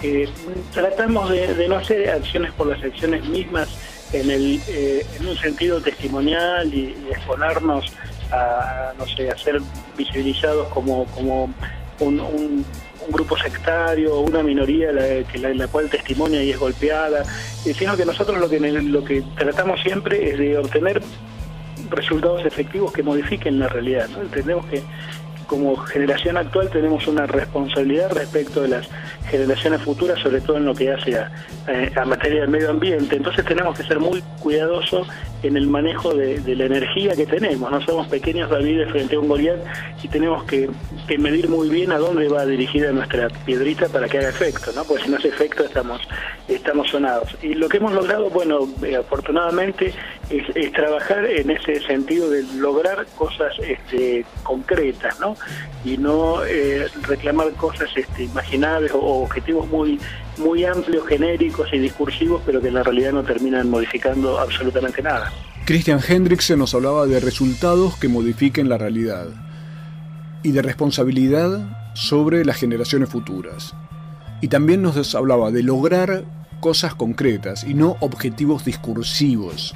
[0.01, 0.27] Eh,
[0.73, 3.69] tratamos de, no hacer acciones por las acciones mismas
[4.11, 7.85] en, el, eh, en un sentido testimonial y, y exponernos
[8.31, 9.61] a, no sé, a ser
[9.95, 11.53] visibilizados como, como
[12.01, 12.65] un-
[13.05, 17.23] un grupo sectario una minoría la, que la, la cual testimonia y es golpeada,
[17.65, 21.01] eh, sino que nosotros lo que, lo que tratamos siempre es de obtener
[21.89, 24.07] resultados efectivos que modifiquen la realidad.
[24.09, 24.21] ¿no?
[24.21, 24.81] Entendemos que
[25.53, 28.89] como generación actual tenemos una responsabilidad respecto de las
[29.29, 31.31] generaciones futuras, sobre todo en lo que hace a,
[31.67, 33.17] eh, materia del medio ambiente.
[33.17, 35.07] Entonces tenemos que ser muy cuidadosos
[35.43, 37.69] en el manejo de, la energía que tenemos.
[37.69, 39.59] No somos pequeños David frente a un Goliat
[40.01, 40.71] y tenemos que,
[41.07, 44.83] que medir muy bien a dónde va dirigida nuestra piedrita para que haga efecto, ¿no?
[44.85, 46.01] Porque si no hace efecto estamos,
[46.47, 47.37] estamos sonados.
[47.43, 49.93] Y lo que hemos logrado, bueno, eh, afortunadamente,
[50.31, 55.35] es, es trabajar en ese sentido de lograr cosas este, concretas, ¿no?
[55.85, 59.99] Y no eh, reclamar cosas este, imaginables o, o objetivos muy
[60.37, 65.31] muy amplios, genéricos y discursivos, pero que en la realidad no terminan modificando absolutamente nada.
[65.65, 69.27] Christian Hendriksen nos hablaba de resultados que modifiquen la realidad
[70.41, 73.73] y de responsabilidad sobre las generaciones futuras.
[74.41, 76.25] Y también nos hablaba de lograr
[76.59, 79.73] cosas concretas y no objetivos discursivos.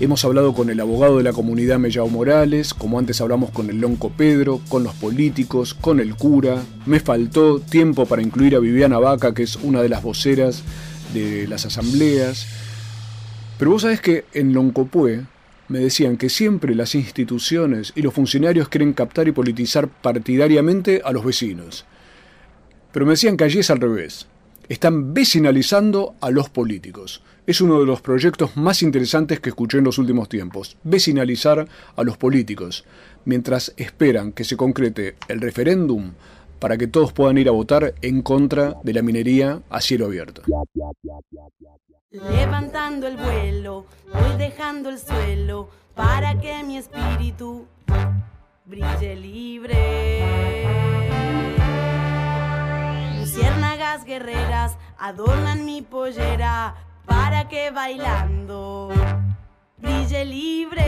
[0.00, 3.80] Hemos hablado con el abogado de la comunidad Mellao Morales, como antes hablamos con el
[3.80, 6.62] Lonco Pedro, con los políticos, con el cura.
[6.86, 10.62] Me faltó tiempo para incluir a Viviana Vaca, que es una de las voceras
[11.12, 12.46] de las asambleas.
[13.58, 15.26] Pero vos sabés que en Loncopue
[15.66, 21.10] me decían que siempre las instituciones y los funcionarios quieren captar y politizar partidariamente a
[21.10, 21.86] los vecinos.
[22.92, 24.28] Pero me decían que allí es al revés.
[24.68, 27.20] Están vecinalizando a los políticos.
[27.48, 30.76] Es uno de los proyectos más interesantes que escuché en los últimos tiempos.
[30.84, 32.84] Vecinalizar a los políticos,
[33.24, 36.12] mientras esperan que se concrete el referéndum
[36.58, 40.42] para que todos puedan ir a votar en contra de la minería a cielo abierto.
[42.10, 47.64] Levantando el vuelo, voy dejando el suelo para que mi espíritu
[48.66, 50.20] brille libre.
[53.18, 58.90] Luciérnagas guerreras adornan mi pollera para que bailando
[59.78, 60.84] brille libre.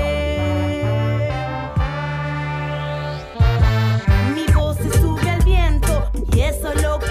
[4.34, 7.09] Mi voz se sube al viento y eso es lo que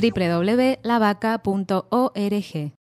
[0.00, 2.79] www.lavaca.org.